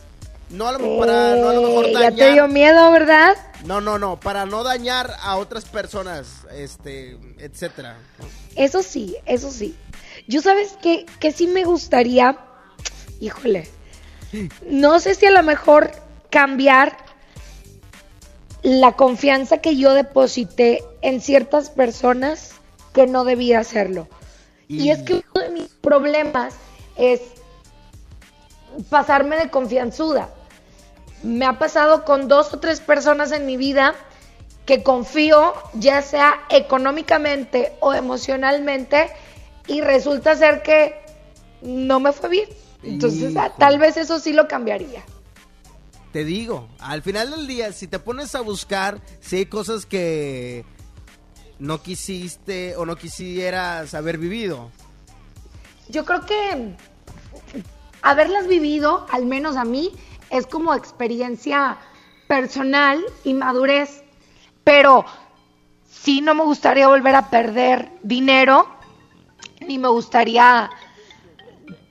No 0.51 0.69
a 0.69 0.73
lo, 0.73 0.99
para, 0.99 1.37
no 1.37 1.49
a 1.49 1.55
lo 1.55 1.63
mejor 1.63 1.93
dañar. 1.93 2.15
ya 2.15 2.27
te 2.27 2.33
dio 2.33 2.49
miedo, 2.49 2.91
¿verdad? 2.91 3.37
No, 3.65 3.81
no, 3.81 3.99
no, 3.99 4.21
para 4.21 4.47
no 4.47 4.63
dañar 4.63 5.15
a 5.23 5.37
otras 5.37 5.65
personas, 5.65 6.45
este, 6.53 7.19
etcétera. 7.39 7.97
Eso 8.55 8.83
sí, 8.83 9.17
eso 9.27 9.51
sí. 9.51 9.75
Yo 10.29 10.43
sabes 10.43 10.77
que, 10.83 11.07
que 11.19 11.33
sí 11.33 11.47
me 11.47 11.65
gustaría, 11.65 12.39
híjole, 13.21 13.69
no 14.69 15.01
sé 15.01 15.15
si 15.15 15.27
a 15.27 15.31
lo 15.31 15.43
mejor 15.43 15.91
cambiar 16.31 16.97
la 18.63 18.93
confianza 18.93 19.59
que 19.59 19.77
yo 19.77 19.93
deposité 19.95 20.83
en 21.03 21.21
ciertas 21.21 21.71
personas 21.71 22.53
que 22.93 23.07
no 23.07 23.25
debía 23.25 23.61
hacerlo. 23.61 24.09
Y 24.69 24.91
es 24.91 25.03
que 25.03 25.23
uno 25.35 25.45
de 25.45 25.51
mis 25.51 25.69
problemas 25.69 26.55
es 26.97 27.21
pasarme 28.91 29.37
de 29.37 29.51
confianzuda. 29.51 30.29
Me 31.23 31.47
ha 31.47 31.59
pasado 31.59 32.05
con 32.05 32.29
dos 32.29 32.53
o 32.53 32.59
tres 32.59 32.81
personas 32.81 33.33
en 33.33 33.47
mi 33.47 33.57
vida 33.57 33.95
que 34.67 34.83
confío, 34.83 35.53
ya 35.75 36.03
sea 36.03 36.41
económicamente 36.49 37.73
o 37.81 37.93
emocionalmente, 37.93 39.11
y 39.67 39.81
resulta 39.81 40.37
ser 40.37 40.63
que 40.63 40.95
no 41.63 42.01
me 42.01 42.13
fue 42.13 42.29
bien. 42.29 42.49
Entonces, 42.83 43.35
ah, 43.37 43.53
tal 43.59 43.79
vez 43.79 43.97
eso 43.97 44.19
sí 44.19 44.33
lo 44.33 44.49
cambiaría. 44.49 45.03
Te 46.13 46.25
digo, 46.25 46.69
al 46.79 47.03
final 47.03 47.31
del 47.31 47.47
día, 47.47 47.73
si 47.73 47.89
te 47.89 47.99
pones 47.99 48.35
a 48.35 48.41
buscar, 48.41 49.01
si 49.21 49.37
hay 49.37 49.47
cosas 49.47 49.87
que 49.87 50.65
no 51.59 51.83
quisiste 51.83 52.77
o 52.77 52.87
no 52.87 52.97
quisieras 52.97 53.95
haber 53.95 54.19
vivido. 54.19 54.71
Yo 55.89 56.05
creo 56.05 56.25
que 56.25 56.77
haberlas 58.05 58.47
vivido, 58.47 59.07
al 59.11 59.27
menos 59.27 59.57
a 59.57 59.65
mí, 59.65 59.91
es 60.31 60.47
como 60.47 60.75
experiencia 60.75 61.79
personal 62.29 63.05
y 63.25 63.35
madurez. 63.35 64.05
Pero 64.63 65.05
sí 65.91 66.21
no 66.21 66.35
me 66.35 66.45
gustaría 66.45 66.87
volver 66.87 67.15
a 67.17 67.31
perder 67.31 67.91
dinero, 68.03 68.69
ni 69.67 69.79
me 69.79 69.89
gustaría 69.89 70.71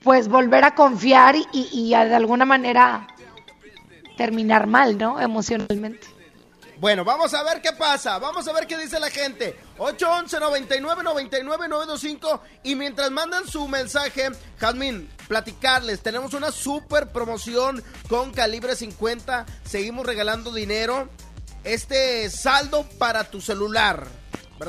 pues 0.04 0.28
volver 0.28 0.64
a 0.66 0.76
confiar 0.76 1.36
y, 1.36 1.48
y 1.52 1.90
de 1.90 2.16
alguna 2.16 2.46
manera 2.46 3.08
terminar 4.16 4.68
mal, 4.68 4.98
¿no? 4.98 5.20
Emocionalmente. 5.20 6.13
Bueno, 6.84 7.06
vamos 7.06 7.34
a 7.34 7.44
ver 7.44 7.62
qué 7.62 7.72
pasa. 7.72 8.20
Vamos 8.20 8.46
a 8.46 8.52
ver 8.52 8.68
qué 8.68 8.78
dice 8.78 9.00
la 9.00 9.10
gente. 9.10 9.58
811 9.78 10.38
99 10.38 11.02
99 11.02 11.68
925 11.70 12.42
y 12.64 12.76
mientras 12.76 13.10
mandan 13.10 13.48
su 13.48 13.70
mensaje, 13.70 14.30
Jazmín, 14.60 15.08
platicarles, 15.30 16.02
tenemos 16.02 16.34
una 16.34 16.52
super 16.52 17.08
promoción 17.08 17.82
con 18.10 18.34
calibre 18.34 18.76
50. 18.76 19.46
Seguimos 19.64 20.06
regalando 20.06 20.52
dinero. 20.52 21.08
Este 21.64 22.30
saldo 22.30 22.86
para 22.98 23.24
tu 23.24 23.40
celular. 23.40 24.06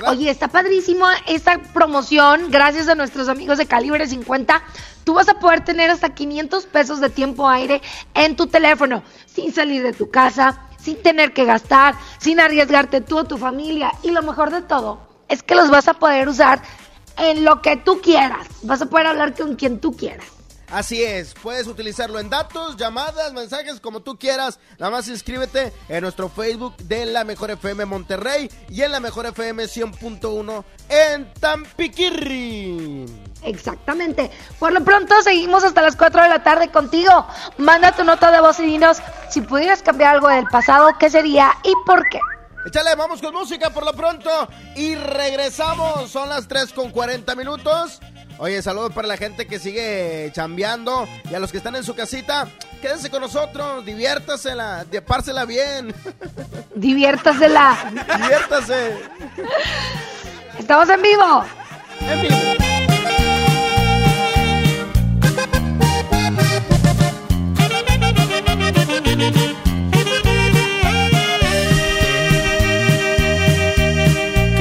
Oye, 0.07 0.31
está 0.31 0.47
padrísimo 0.47 1.07
esta 1.27 1.61
promoción. 1.73 2.49
Gracias 2.53 2.87
a 2.87 2.95
nuestros 2.95 3.29
amigos 3.29 3.59
de 3.59 3.67
Calibre 3.67 4.07
50. 4.07 4.63
Tú 5.03 5.15
vas 5.15 5.29
a 5.29 5.41
poder 5.41 5.65
tener 5.65 5.91
hasta 5.91 6.15
500 6.15 6.67
pesos 6.67 7.01
de 7.01 7.11
tiempo 7.11 7.49
aire 7.49 7.83
en 8.15 8.37
tu 8.37 8.47
teléfono, 8.47 9.03
sin 9.27 9.53
salir 9.53 9.83
de 9.83 9.93
tu 9.93 10.11
casa, 10.11 10.69
sin 10.85 11.03
tener 11.03 11.33
que 11.33 11.45
gastar, 11.45 11.97
sin 12.19 12.39
arriesgarte 12.41 13.01
tú 13.01 13.19
o 13.19 13.25
tu 13.25 13.39
familia. 13.39 13.93
Y 14.03 14.11
lo 14.11 14.23
mejor 14.23 14.51
de 14.51 14.63
todo 14.63 15.01
es 15.29 15.43
que 15.43 15.55
los 15.55 15.71
vas 15.71 15.89
a 15.89 15.95
poder 15.95 16.29
usar 16.29 16.63
en 17.17 17.45
lo 17.45 17.63
que 17.63 17.77
tú 17.77 18.01
quieras. 18.01 18.47
Vas 18.63 18.83
a 18.83 18.87
poder 18.87 19.07
hablar 19.07 19.35
con 19.35 19.57
quien 19.57 19.81
tú 19.81 19.97
quieras. 19.97 20.27
Así 20.71 21.03
es, 21.05 21.35
puedes 21.35 21.67
utilizarlo 21.69 22.19
en 22.19 22.29
datos, 22.29 22.77
llamadas, 22.77 23.33
mensajes, 23.33 23.79
como 23.81 24.01
tú 24.01 24.19
quieras. 24.19 24.59
Nada 24.79 24.91
más 24.91 25.07
inscríbete 25.09 25.73
en 25.89 26.03
nuestro 26.03 26.29
Facebook 26.29 26.77
de 26.79 27.07
La 27.07 27.23
Mejor 27.23 27.53
FM 27.53 27.85
Monterrey 27.85 28.51
y 28.69 28.83
en 28.83 28.91
La 28.91 28.99
Mejor 28.99 29.27
FM 29.27 29.65
100.1 29.65 30.65
en 30.89 31.33
Tampiquirri. 31.35 33.07
Exactamente. 33.45 34.31
Por 34.59 34.73
lo 34.73 34.83
pronto 34.83 35.21
seguimos 35.23 35.65
hasta 35.65 35.83
las 35.83 35.97
4 35.97 36.23
de 36.23 36.29
la 36.29 36.43
tarde 36.43 36.71
contigo. 36.71 37.27
Manda 37.59 37.93
tu 37.93 38.05
nota 38.05 38.31
de 38.31 38.41
voz 38.41 38.59
y 38.61 38.65
dinos 38.65 38.99
si 39.29 39.41
pudieras 39.41 39.83
cambiar 39.83 40.15
algo 40.15 40.29
del 40.29 40.47
pasado, 40.47 40.91
¿qué 40.99 41.11
sería 41.11 41.53
y 41.63 41.73
por 41.87 42.09
qué? 42.09 42.21
Échale, 42.67 42.95
vamos 42.95 43.21
con 43.21 43.35
música 43.35 43.69
por 43.71 43.85
lo 43.85 43.93
pronto 43.93 44.49
y 44.75 44.95
regresamos. 44.95 46.11
Son 46.11 46.31
las 46.31 46.49
3 46.49 46.73
con 46.73 46.91
40 46.91 47.35
minutos. 47.35 48.01
Oye, 48.39 48.63
saludos 48.63 48.93
para 48.93 49.07
la 49.07 49.17
gente 49.17 49.47
que 49.47 49.59
sigue 49.59 50.31
chambeando 50.33 51.07
y 51.31 51.35
a 51.35 51.39
los 51.39 51.53
que 51.53 51.59
están 51.59 51.77
en 51.77 51.85
su 51.85 51.95
casita. 51.95 52.49
Quédense 52.81 53.11
con 53.11 53.21
nosotros, 53.21 53.85
diviértasela, 53.85 54.85
pársela 55.07 55.45
bien. 55.45 55.95
Diviértasela. 56.75 57.93
Diviértase. 58.19 58.99
Estamos 60.59 60.89
en 60.89 61.03
vivo. 61.03 61.45
En 62.01 62.23
vivo. 62.23 62.74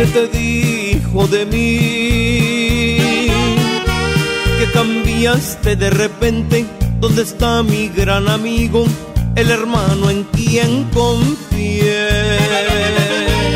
¿Qué 0.04 0.10
te 0.10 0.28
dijo 0.38 1.28
de 1.28 1.46
mí? 1.46 2.98
Que 4.60 4.70
cambiaste 4.74 5.78
de 5.78 5.90
repente. 5.92 6.66
¿Dónde 7.00 7.22
está 7.22 7.64
mi 7.64 7.88
gran 7.88 8.28
amigo? 8.28 8.84
El 9.38 9.50
hermano 9.50 10.10
en 10.10 10.26
quien 10.26 10.84
confié. 10.94 12.10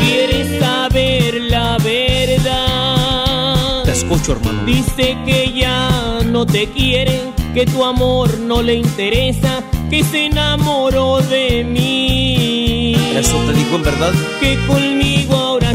¿Quieres 0.00 0.58
saber 0.58 1.34
la 1.50 1.76
verdad? 1.84 3.86
escucho, 3.86 4.32
hermano. 4.32 4.64
Dice 4.64 5.18
que 5.26 5.52
ya 5.54 6.20
no 6.24 6.46
te 6.46 6.66
quiere, 6.68 7.20
que 7.52 7.66
tu 7.66 7.84
amor 7.84 8.38
no 8.38 8.62
le 8.62 8.76
interesa, 8.76 9.62
que 9.90 10.02
se 10.02 10.26
enamoró 10.26 11.20
de 11.20 11.62
mí. 11.62 12.94
¿Eso 13.14 13.36
te 13.46 13.52
dijo 13.52 13.76
en 13.76 13.82
verdad? 13.82 14.14
Que 14.40 14.56
conmigo 14.66 15.47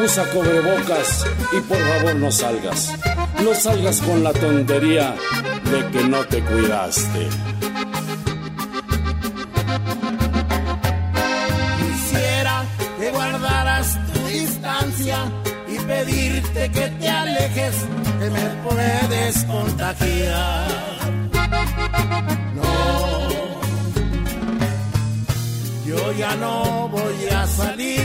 usa 0.00 0.24
cubrebocas 0.30 1.26
y 1.52 1.60
por 1.60 1.78
favor 1.78 2.14
no 2.16 2.30
salgas. 2.30 2.92
No 3.42 3.54
salgas 3.54 4.00
con 4.00 4.22
la 4.22 4.32
tontería 4.32 5.14
de 5.70 5.90
que 5.90 6.04
no 6.04 6.24
te 6.24 6.42
cuidaste. 6.42 7.28
Quisiera 11.80 12.64
que 12.98 13.10
guardaras 13.10 13.98
tu 14.12 14.26
distancia 14.26 15.18
y 15.68 15.78
pedirte 15.78 16.70
que 16.70 16.88
te 16.88 17.08
alejes, 17.08 17.74
que 18.20 18.30
me 18.30 18.48
puedes 18.68 19.44
contagiar. 19.44 20.68
No, 22.54 23.28
yo 25.86 26.12
ya 26.12 26.34
no 26.36 26.88
voy 26.88 27.28
a 27.34 27.46
salir, 27.46 28.04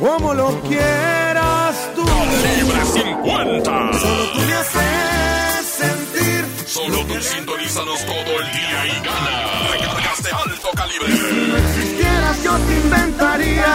como 0.00 0.34
lo 0.34 0.60
quieras 0.62 1.90
tú. 1.94 2.04
Calibre 2.04 2.84
50. 2.84 3.98
Solo 3.98 4.32
tú 4.32 4.38
me 4.40 4.54
haces 4.54 5.66
sentir. 5.66 6.44
Solo 6.66 7.04
tú 7.06 7.20
sintonízanos 7.20 8.04
todo 8.04 8.40
el 8.40 8.52
día 8.52 8.86
y 8.86 9.00
gana. 9.04 9.70
Recargas 9.72 10.22
de 10.22 10.30
alto 10.30 10.68
calibre. 10.74 11.12
Si 11.12 11.34
no 11.48 11.56
existieras, 11.56 12.42
yo 12.42 12.56
te 12.58 12.74
inventaría. 12.74 13.74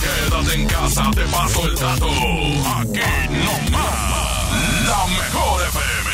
Quédate 0.00 0.54
en 0.54 0.68
casa, 0.68 1.10
te 1.14 1.22
paso 1.22 1.66
el 1.66 1.74
dato. 1.76 2.06
Aquí 2.06 3.00
nomás. 3.30 4.16
La 4.86 5.06
mejor 5.06 5.62
FM 5.62 6.10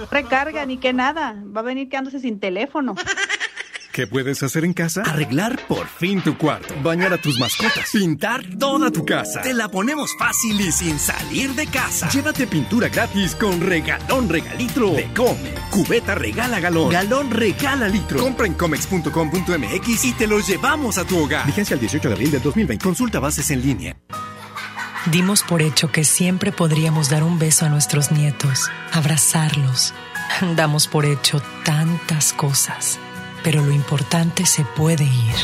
92.5. 0.00 0.08
Recarga, 0.10 0.66
ni 0.66 0.76
que 0.78 0.92
nada. 0.92 1.36
Va 1.56 1.60
a 1.60 1.64
venir 1.64 1.88
quedándose 1.88 2.20
sin 2.20 2.40
teléfono. 2.40 2.94
¿Qué 3.92 4.06
puedes 4.06 4.42
hacer 4.44 4.64
en 4.64 4.72
casa? 4.72 5.02
Arreglar 5.02 5.58
por 5.66 5.88
fin 5.88 6.22
tu 6.22 6.38
cuarto, 6.38 6.74
bañar 6.82 7.12
a 7.12 7.18
tus 7.18 7.40
mascotas, 7.40 7.90
pintar 7.92 8.44
toda 8.58 8.90
tu 8.90 9.04
casa. 9.04 9.42
Te 9.42 9.52
la 9.52 9.68
ponemos 9.68 10.10
fácil 10.16 10.60
y 10.60 10.70
sin 10.70 10.98
salir 10.98 11.50
de 11.54 11.66
casa. 11.66 12.08
Llévate 12.08 12.46
pintura 12.46 12.88
gratis 12.88 13.34
con 13.34 13.60
regalón 13.60 14.28
regalitro 14.28 14.92
de 14.92 15.12
Come. 15.12 15.54
Cubeta 15.70 16.14
regala 16.14 16.60
galón, 16.60 16.90
galón 16.90 17.30
regala 17.32 17.88
litro. 17.88 18.20
Compra 18.20 18.46
en 18.46 18.54
comex.com.mx 18.54 20.04
y 20.04 20.12
te 20.12 20.26
lo 20.28 20.38
llevamos 20.38 20.96
a 20.96 21.04
tu 21.04 21.18
hogar. 21.18 21.44
Vigencia 21.46 21.74
el 21.74 21.80
18 21.80 22.08
de 22.08 22.14
abril 22.14 22.30
del 22.30 22.42
2020. 22.42 22.84
Consulta 22.84 23.18
bases 23.18 23.50
en 23.50 23.60
línea. 23.60 23.96
Dimos 25.06 25.42
por 25.42 25.62
hecho 25.62 25.90
que 25.90 26.04
siempre 26.04 26.52
podríamos 26.52 27.08
dar 27.08 27.24
un 27.24 27.38
beso 27.38 27.64
a 27.64 27.70
nuestros 27.70 28.12
nietos, 28.12 28.70
abrazarlos. 28.92 29.94
Damos 30.54 30.86
por 30.86 31.06
hecho 31.06 31.42
tantas 31.64 32.32
cosas, 32.32 32.98
pero 33.42 33.62
lo 33.62 33.72
importante 33.72 34.46
se 34.46 34.64
puede 34.64 35.04
ir, 35.04 35.34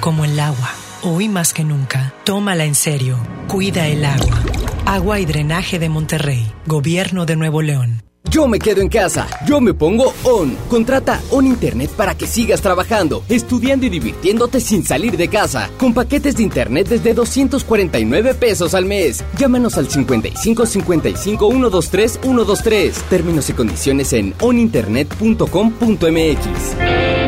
como 0.00 0.24
el 0.24 0.38
agua. 0.38 0.70
Hoy 1.02 1.28
más 1.28 1.52
que 1.52 1.64
nunca, 1.64 2.12
tómala 2.24 2.64
en 2.64 2.74
serio. 2.74 3.18
Cuida 3.46 3.86
el 3.86 4.04
agua. 4.04 4.42
Agua 4.84 5.20
y 5.20 5.26
drenaje 5.26 5.78
de 5.78 5.88
Monterrey, 5.88 6.50
Gobierno 6.66 7.26
de 7.26 7.36
Nuevo 7.36 7.62
León. 7.62 8.02
Yo 8.30 8.46
me 8.46 8.58
quedo 8.58 8.82
en 8.82 8.88
casa, 8.88 9.26
yo 9.46 9.58
me 9.60 9.72
pongo 9.72 10.12
ON. 10.22 10.54
Contrata 10.68 11.22
ON 11.30 11.46
Internet 11.46 11.90
para 11.96 12.14
que 12.14 12.26
sigas 12.26 12.60
trabajando, 12.60 13.24
estudiando 13.28 13.86
y 13.86 13.88
divirtiéndote 13.88 14.60
sin 14.60 14.84
salir 14.84 15.16
de 15.16 15.28
casa. 15.28 15.70
Con 15.78 15.94
paquetes 15.94 16.36
de 16.36 16.42
Internet 16.42 16.88
desde 16.88 17.14
249 17.14 18.34
pesos 18.34 18.74
al 18.74 18.84
mes. 18.84 19.24
Llámanos 19.38 19.78
al 19.78 19.88
55 19.88 20.66
55 20.66 21.50
123 21.50 22.18
123. 22.20 22.94
Términos 23.08 23.48
y 23.48 23.52
condiciones 23.54 24.12
en 24.12 24.34
oninternet.com.mx. 24.40 27.27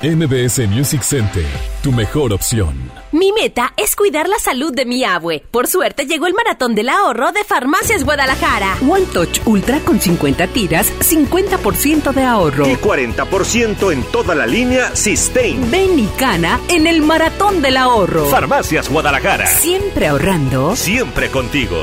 MBS 0.00 0.68
Music 0.68 1.02
Center, 1.02 1.44
tu 1.82 1.90
mejor 1.90 2.32
opción. 2.32 2.88
Mi 3.10 3.32
meta 3.32 3.72
es 3.76 3.96
cuidar 3.96 4.28
la 4.28 4.38
salud 4.38 4.72
de 4.72 4.84
mi 4.84 5.02
abue. 5.02 5.42
Por 5.50 5.66
suerte 5.66 6.06
llegó 6.06 6.28
el 6.28 6.34
maratón 6.34 6.76
del 6.76 6.88
ahorro 6.88 7.32
de 7.32 7.42
Farmacias 7.42 8.04
Guadalajara. 8.04 8.76
One 8.88 9.06
Touch 9.06 9.40
Ultra 9.44 9.80
con 9.80 10.00
50 10.00 10.46
tiras, 10.48 10.92
50% 11.00 12.12
de 12.12 12.22
ahorro. 12.22 12.68
Y 12.68 12.76
40% 12.76 13.92
en 13.92 14.04
toda 14.04 14.36
la 14.36 14.46
línea 14.46 14.94
Sustain. 14.94 15.68
Ven 15.68 15.98
y 15.98 16.06
cana 16.16 16.60
en 16.68 16.86
el 16.86 17.02
maratón 17.02 17.60
del 17.60 17.76
ahorro. 17.76 18.26
Farmacias 18.26 18.88
Guadalajara. 18.88 19.48
Siempre 19.48 20.06
ahorrando. 20.06 20.76
Siempre 20.76 21.28
contigo. 21.28 21.76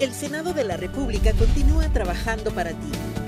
El 0.00 0.14
Senado 0.14 0.54
de 0.54 0.64
la 0.64 0.78
República 0.78 1.34
continúa 1.34 1.92
trabajando 1.92 2.50
para 2.50 2.70
ti. 2.70 3.27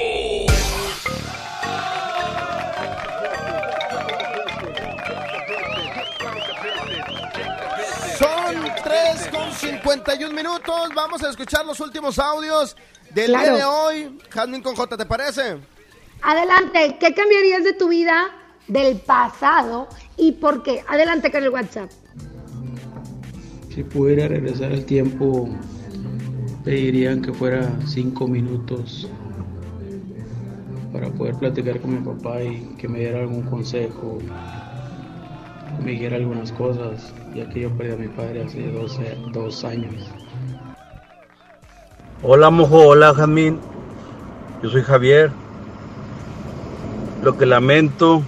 51 9.79 10.33
minutos. 10.35 10.89
Vamos 10.95 11.23
a 11.23 11.29
escuchar 11.29 11.65
los 11.65 11.79
últimos 11.79 12.19
audios 12.19 12.75
del 13.13 13.27
Claro. 13.27 13.43
día 13.43 13.53
de 13.55 13.63
hoy. 13.63 14.19
Jasmine 14.29 14.61
con 14.63 14.75
J, 14.75 14.97
¿te 14.97 15.05
parece? 15.05 15.57
Adelante, 16.21 16.97
¿qué 16.99 17.13
cambiarías 17.13 17.63
de 17.63 17.73
tu 17.73 17.87
vida 17.89 18.29
del 18.67 18.97
pasado 18.99 19.87
y 20.17 20.33
por 20.33 20.61
qué? 20.63 20.83
Adelante 20.87 21.31
con 21.31 21.43
el 21.43 21.49
WhatsApp. 21.49 21.89
Si 23.73 23.83
pudiera 23.83 24.27
regresar 24.27 24.71
el 24.73 24.85
tiempo, 24.85 25.49
pedirían 26.65 27.21
que 27.21 27.31
fuera 27.33 27.71
cinco 27.87 28.27
minutos 28.27 29.07
para 30.91 31.09
poder 31.09 31.35
platicar 31.35 31.79
con 31.79 31.93
mi 31.93 32.05
papá 32.05 32.43
y 32.43 32.75
que 32.77 32.87
me 32.89 32.99
diera 32.99 33.19
algún 33.21 33.43
consejo, 33.43 34.19
me 35.83 35.91
dijera 35.91 36.17
algunas 36.17 36.51
cosas, 36.51 37.13
ya 37.33 37.47
que 37.49 37.61
yo 37.61 37.69
perdí 37.71 37.93
a 37.93 37.95
mi 37.97 38.07
padre 38.07 38.43
hace 38.43 38.71
12, 38.71 39.17
dos 39.33 39.63
años. 39.63 39.93
Hola 42.23 42.49
Mojo, 42.49 42.87
hola 42.87 43.13
Jamín. 43.13 43.59
Yo 44.61 44.69
soy 44.69 44.83
Javier. 44.83 45.31
Lo 47.23 47.37
que 47.37 47.45
lamento 47.45 48.23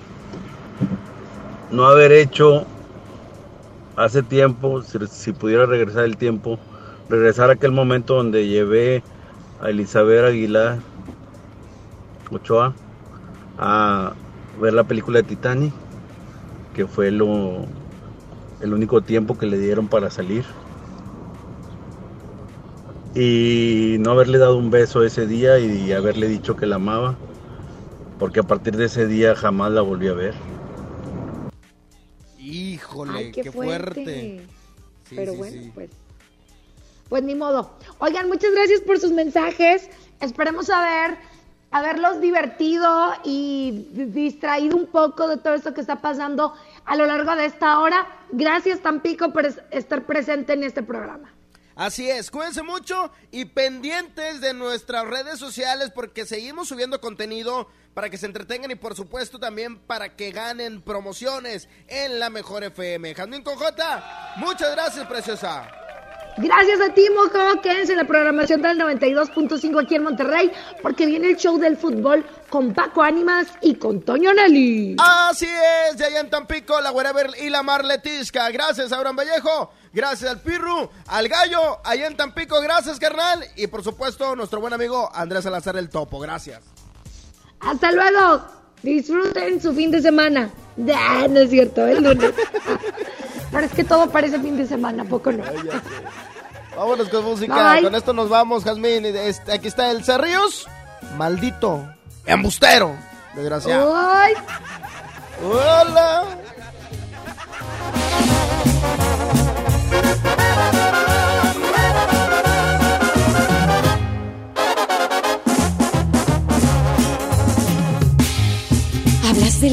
no 1.72 1.86
haber 1.86 2.12
hecho 2.12 2.66
hace 3.96 4.24
tiempo, 4.24 4.82
si, 4.82 4.98
si 5.08 5.32
pudiera 5.32 5.66
regresar 5.66 6.06
el 6.06 6.18
tiempo, 6.18 6.60
regresar 7.10 7.50
a 7.50 7.54
aquel 7.54 7.72
momento 7.72 8.16
donde 8.16 8.48
llevé 8.48 9.04
a 9.62 9.70
Elizabeth 9.70 10.26
Aguilar 10.26 10.80
Ochoa 12.32 12.74
a 13.58 14.14
ver 14.60 14.74
la 14.74 14.84
película 14.84 15.20
de 15.22 15.28
Titanic, 15.28 15.74
que 16.74 16.88
fue 16.88 17.12
lo, 17.12 17.66
el 18.62 18.74
único 18.74 19.02
tiempo 19.02 19.38
que 19.38 19.46
le 19.46 19.58
dieron 19.58 19.88
para 19.88 20.10
salir. 20.10 20.44
Y 23.16 23.98
no 24.00 24.12
haberle 24.12 24.40
dado 24.40 24.58
un 24.58 24.72
beso 24.72 25.04
ese 25.04 25.28
día 25.28 25.60
y 25.60 25.92
haberle 25.92 26.28
dicho 26.28 26.56
que 26.56 26.66
la 26.66 26.76
amaba, 26.78 27.16
porque 28.18 28.40
a 28.40 28.44
partir 28.44 28.76
de 28.76 28.86
ese 28.86 29.06
día 29.06 29.36
jamás 29.36 29.72
la 29.72 29.82
volví 29.82 30.08
a 30.08 30.14
ver. 30.14 30.34
Híjole, 32.40 33.12
Ay, 33.18 33.32
qué, 33.32 33.42
qué 33.44 33.52
fuerte. 33.52 33.94
fuerte. 33.94 34.48
Sí, 35.08 35.16
Pero 35.16 35.32
sí, 35.34 35.38
bueno, 35.38 35.62
sí. 35.64 35.72
pues. 35.74 35.90
Pues 37.10 37.24
ni 37.24 37.36
modo. 37.36 37.78
Oigan, 38.00 38.28
muchas 38.28 38.52
gracias 38.54 38.82
por 38.82 38.98
sus 39.00 39.12
mensajes. 39.12 39.90
Esperemos 40.20 40.70
haber, 40.72 41.18
haberlos 41.74 42.22
divertido 42.22 43.14
y 43.24 43.88
di- 43.92 44.06
distraído 44.06 44.78
un 44.78 44.88
poco 44.88 45.28
de 45.28 45.38
todo 45.38 45.54
esto 45.56 45.74
que 45.74 45.82
está 45.82 45.98
pasando 46.02 46.54
a 46.86 46.96
lo 46.96 47.06
largo 47.06 47.36
de 47.36 47.46
esta 47.46 47.80
hora. 47.80 48.08
Gracias, 48.32 48.80
Tampico, 48.82 49.34
por 49.34 49.46
es- 49.46 49.60
estar 49.72 50.06
presente 50.06 50.54
en 50.54 50.64
este 50.64 50.84
programa. 50.84 51.34
Así 51.76 52.08
es, 52.08 52.30
cuídense 52.30 52.62
mucho 52.62 53.12
y 53.32 53.46
pendientes 53.46 54.40
de 54.42 54.54
nuestras 54.54 55.06
redes 55.08 55.40
sociales 55.40 55.90
porque 55.94 56.26
seguimos 56.28 56.68
subiendo 56.68 57.02
contenido 57.02 57.68
para 57.96 58.12
que 58.12 58.18
se 58.18 58.28
entretengan 58.28 58.70
y 58.70 58.76
por 58.76 58.96
supuesto 58.96 59.40
también 59.40 59.80
para 59.80 60.16
que 60.16 60.30
ganen 60.32 60.82
promociones 60.84 61.68
en 61.88 62.20
la 62.20 62.30
mejor 62.30 62.64
FM. 62.64 63.16
Jazmín 63.16 63.42
con 63.42 63.56
J, 63.56 64.34
muchas 64.38 64.72
gracias, 64.76 65.08
preciosa. 65.08 65.68
Gracias 66.38 66.82
a 66.82 66.94
ti, 66.94 67.08
Mojo. 67.14 67.62
Quédense 67.62 67.92
en 67.92 68.00
la 68.00 68.06
programación 68.06 68.62
del 68.62 68.80
92.5 68.80 69.84
aquí 69.84 69.96
en 69.96 70.04
Monterrey, 70.04 70.52
porque 70.82 71.06
viene 71.06 71.30
el 71.30 71.38
show 71.38 71.60
del 71.60 71.78
fútbol 71.78 72.26
con 72.50 72.74
Paco 72.74 73.04
Ánimas 73.04 73.48
y 73.62 73.76
con 73.76 74.02
Toño 74.02 74.34
Nelly. 74.34 74.96
Así 75.00 75.48
es, 75.90 75.98
de 75.98 76.06
allá 76.06 76.22
en 76.22 76.30
Tampico, 76.30 76.80
la 76.82 76.92
Wherever 76.92 77.32
y 77.40 77.50
la 77.50 77.64
Marletisca. 77.64 78.50
Gracias 78.50 78.92
Abraham 78.92 79.18
Vallejo, 79.18 79.72
gracias 79.94 80.32
al 80.32 80.42
Pirru, 80.42 80.90
al 81.08 81.28
Gallo, 81.28 81.80
allá 81.84 82.08
en 82.08 82.18
Tampico, 82.18 82.60
gracias, 82.62 83.00
carnal. 83.00 83.44
Y 83.56 83.68
por 83.68 83.84
supuesto, 83.84 84.36
nuestro 84.36 84.60
buen 84.60 84.74
amigo 84.74 85.10
Andrés 85.14 85.44
Salazar 85.44 85.78
el 85.78 85.90
Topo, 85.90 86.20
gracias. 86.20 86.62
Hasta 87.60 87.92
luego. 87.92 88.44
Disfruten 88.82 89.62
su 89.62 89.74
fin 89.74 89.92
de 89.92 90.02
semana. 90.02 90.50
Ah, 90.96 91.28
no 91.30 91.40
es 91.40 91.50
cierto, 91.50 91.86
el 91.88 92.04
lunes. 92.04 92.32
Pero 93.52 93.66
es 93.66 93.72
que 93.74 93.84
todo 93.84 94.10
parece 94.10 94.40
fin 94.40 94.58
de 94.58 94.66
semana, 94.66 95.04
¿a 95.04 95.06
poco 95.06 95.32
no? 95.32 95.44
Vámonos 96.76 97.10
con 97.10 97.24
música. 97.24 97.74
Bye. 97.74 97.84
Con 97.84 97.96
esto 97.96 98.14
nos 98.14 98.30
vamos, 98.30 98.64
Jazmín. 98.64 99.06
Este, 99.06 99.54
aquí 99.54 99.68
está 99.68 99.92
el 99.92 100.04
Cerrillos. 100.04 100.68
Maldito. 101.18 101.88
Embustero. 102.26 102.96
Desgraciado. 103.36 103.94
Ay. 103.96 104.34
Hola. 105.44 106.26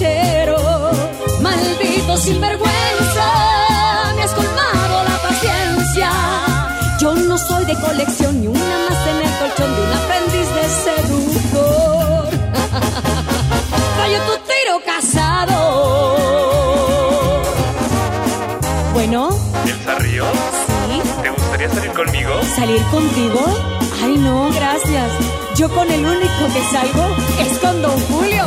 Caballero. 0.00 0.56
Maldito 1.40 2.16
sinvergüenza, 2.16 3.26
me 4.16 4.22
has 4.22 4.32
colmado 4.32 5.04
la 5.04 5.18
paciencia. 5.28 6.10
Yo 7.00 7.14
no 7.14 7.36
soy 7.38 7.64
de 7.66 7.74
colección 7.74 8.40
ni 8.40 8.46
una 8.46 8.78
más 8.88 9.06
en 9.06 9.16
el 9.16 9.38
colchón 9.38 9.74
de 9.74 9.82
un 9.82 9.92
aprendiz 9.92 10.48
de 10.54 10.64
seductor. 10.84 12.28
Fallo 13.96 14.18
tu 14.26 14.32
tiro 14.50 14.80
casado. 14.84 15.58
Bueno, 18.92 19.30
¿Elsa 19.66 19.94
Ríos? 19.98 20.28
sí. 20.88 21.22
¿Te 21.22 21.30
gustaría 21.30 21.68
salir 21.70 21.92
conmigo? 21.92 22.30
¿Salir 22.54 22.82
contigo? 22.90 23.40
Ay, 24.02 24.16
no, 24.18 24.50
gracias. 24.52 25.10
Yo 25.56 25.68
con 25.70 25.90
el 25.90 26.04
único 26.04 26.46
que 26.54 26.62
salgo 26.70 27.06
es 27.40 27.58
con 27.58 27.82
Don 27.82 27.98
Julio. 28.08 28.46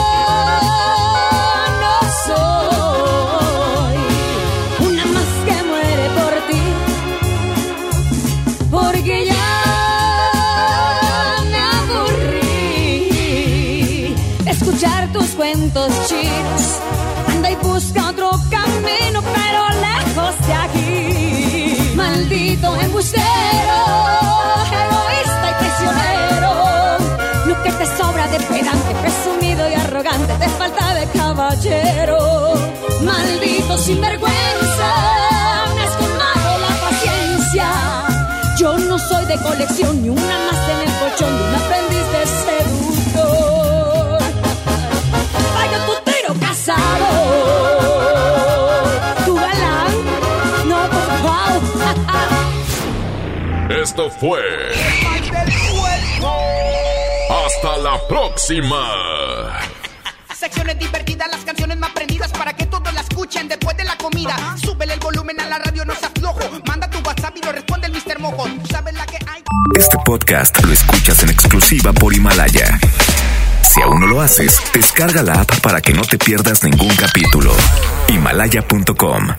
Maldito 22.31 22.73
embustero, 22.77 23.77
egoísta 24.71 25.47
y 25.51 25.53
traicionero. 25.59 26.53
Lo 27.45 27.61
que 27.61 27.71
te 27.73 27.85
sobra 27.97 28.25
de 28.27 28.39
pedante, 28.39 28.95
presumido 29.01 29.69
y 29.69 29.73
arrogante, 29.73 30.33
te 30.35 30.47
falta 30.47 30.93
de 30.93 31.07
caballero. 31.07 32.53
Maldito 33.01 33.77
sinvergüenza, 33.77 34.89
me 35.75 35.81
has 35.81 35.97
la 36.61 36.89
paciencia. 36.89 37.67
Yo 38.57 38.77
no 38.77 38.97
soy 38.97 39.25
de 39.25 39.35
colección 39.35 40.01
ni 40.01 40.07
una 40.07 40.37
más 40.47 40.69
en 40.69 40.87
el 40.87 40.99
colchón 40.99 41.37
de 41.37 41.43
un 41.43 41.55
aprendiz 41.55 42.11
de 42.13 42.25
seductor. 42.27 42.80
Esto 53.79 54.09
fue. 54.11 54.41
El 54.73 55.03
mal 55.03 55.21
del 55.21 55.53
puerco. 55.69 56.35
Hasta 57.45 57.77
la 57.77 58.07
próxima. 58.07 59.59
Secciones 60.35 60.77
divertidas, 60.77 61.29
las 61.31 61.41
canciones 61.45 61.77
más 61.77 61.91
prendidas 61.91 62.31
para 62.31 62.53
que 62.53 62.65
todos 62.65 62.93
la 62.93 63.01
escuchen 63.01 63.47
después 63.47 63.77
de 63.77 63.85
la 63.85 63.95
comida. 63.97 64.35
Súbele 64.61 64.93
el 64.95 64.99
volumen 64.99 65.39
a 65.39 65.45
la 65.47 65.59
radio, 65.59 65.85
no 65.85 65.95
se 65.95 66.05
aflojo. 66.05 66.41
Manda 66.67 66.89
tu 66.89 66.99
WhatsApp 66.99 67.37
y 67.37 67.45
lo 67.45 67.51
responde 67.53 67.87
el 67.87 67.93
Mr. 67.93 68.19
Mojo. 68.19 68.45
Sabes 68.69 68.93
la 68.93 69.05
que 69.05 69.17
hay. 69.27 69.41
Este 69.77 69.97
podcast 70.03 70.61
lo 70.65 70.73
escuchas 70.73 71.23
en 71.23 71.29
exclusiva 71.29 71.93
por 71.93 72.13
Himalaya. 72.13 72.77
Si 73.61 73.81
aún 73.81 74.01
no 74.01 74.07
lo 74.07 74.19
haces, 74.19 74.61
descarga 74.73 75.23
la 75.23 75.41
app 75.41 75.61
para 75.61 75.79
que 75.79 75.93
no 75.93 76.01
te 76.01 76.17
pierdas 76.17 76.63
ningún 76.63 76.93
capítulo. 76.95 77.55
Himalaya.com 78.09 79.29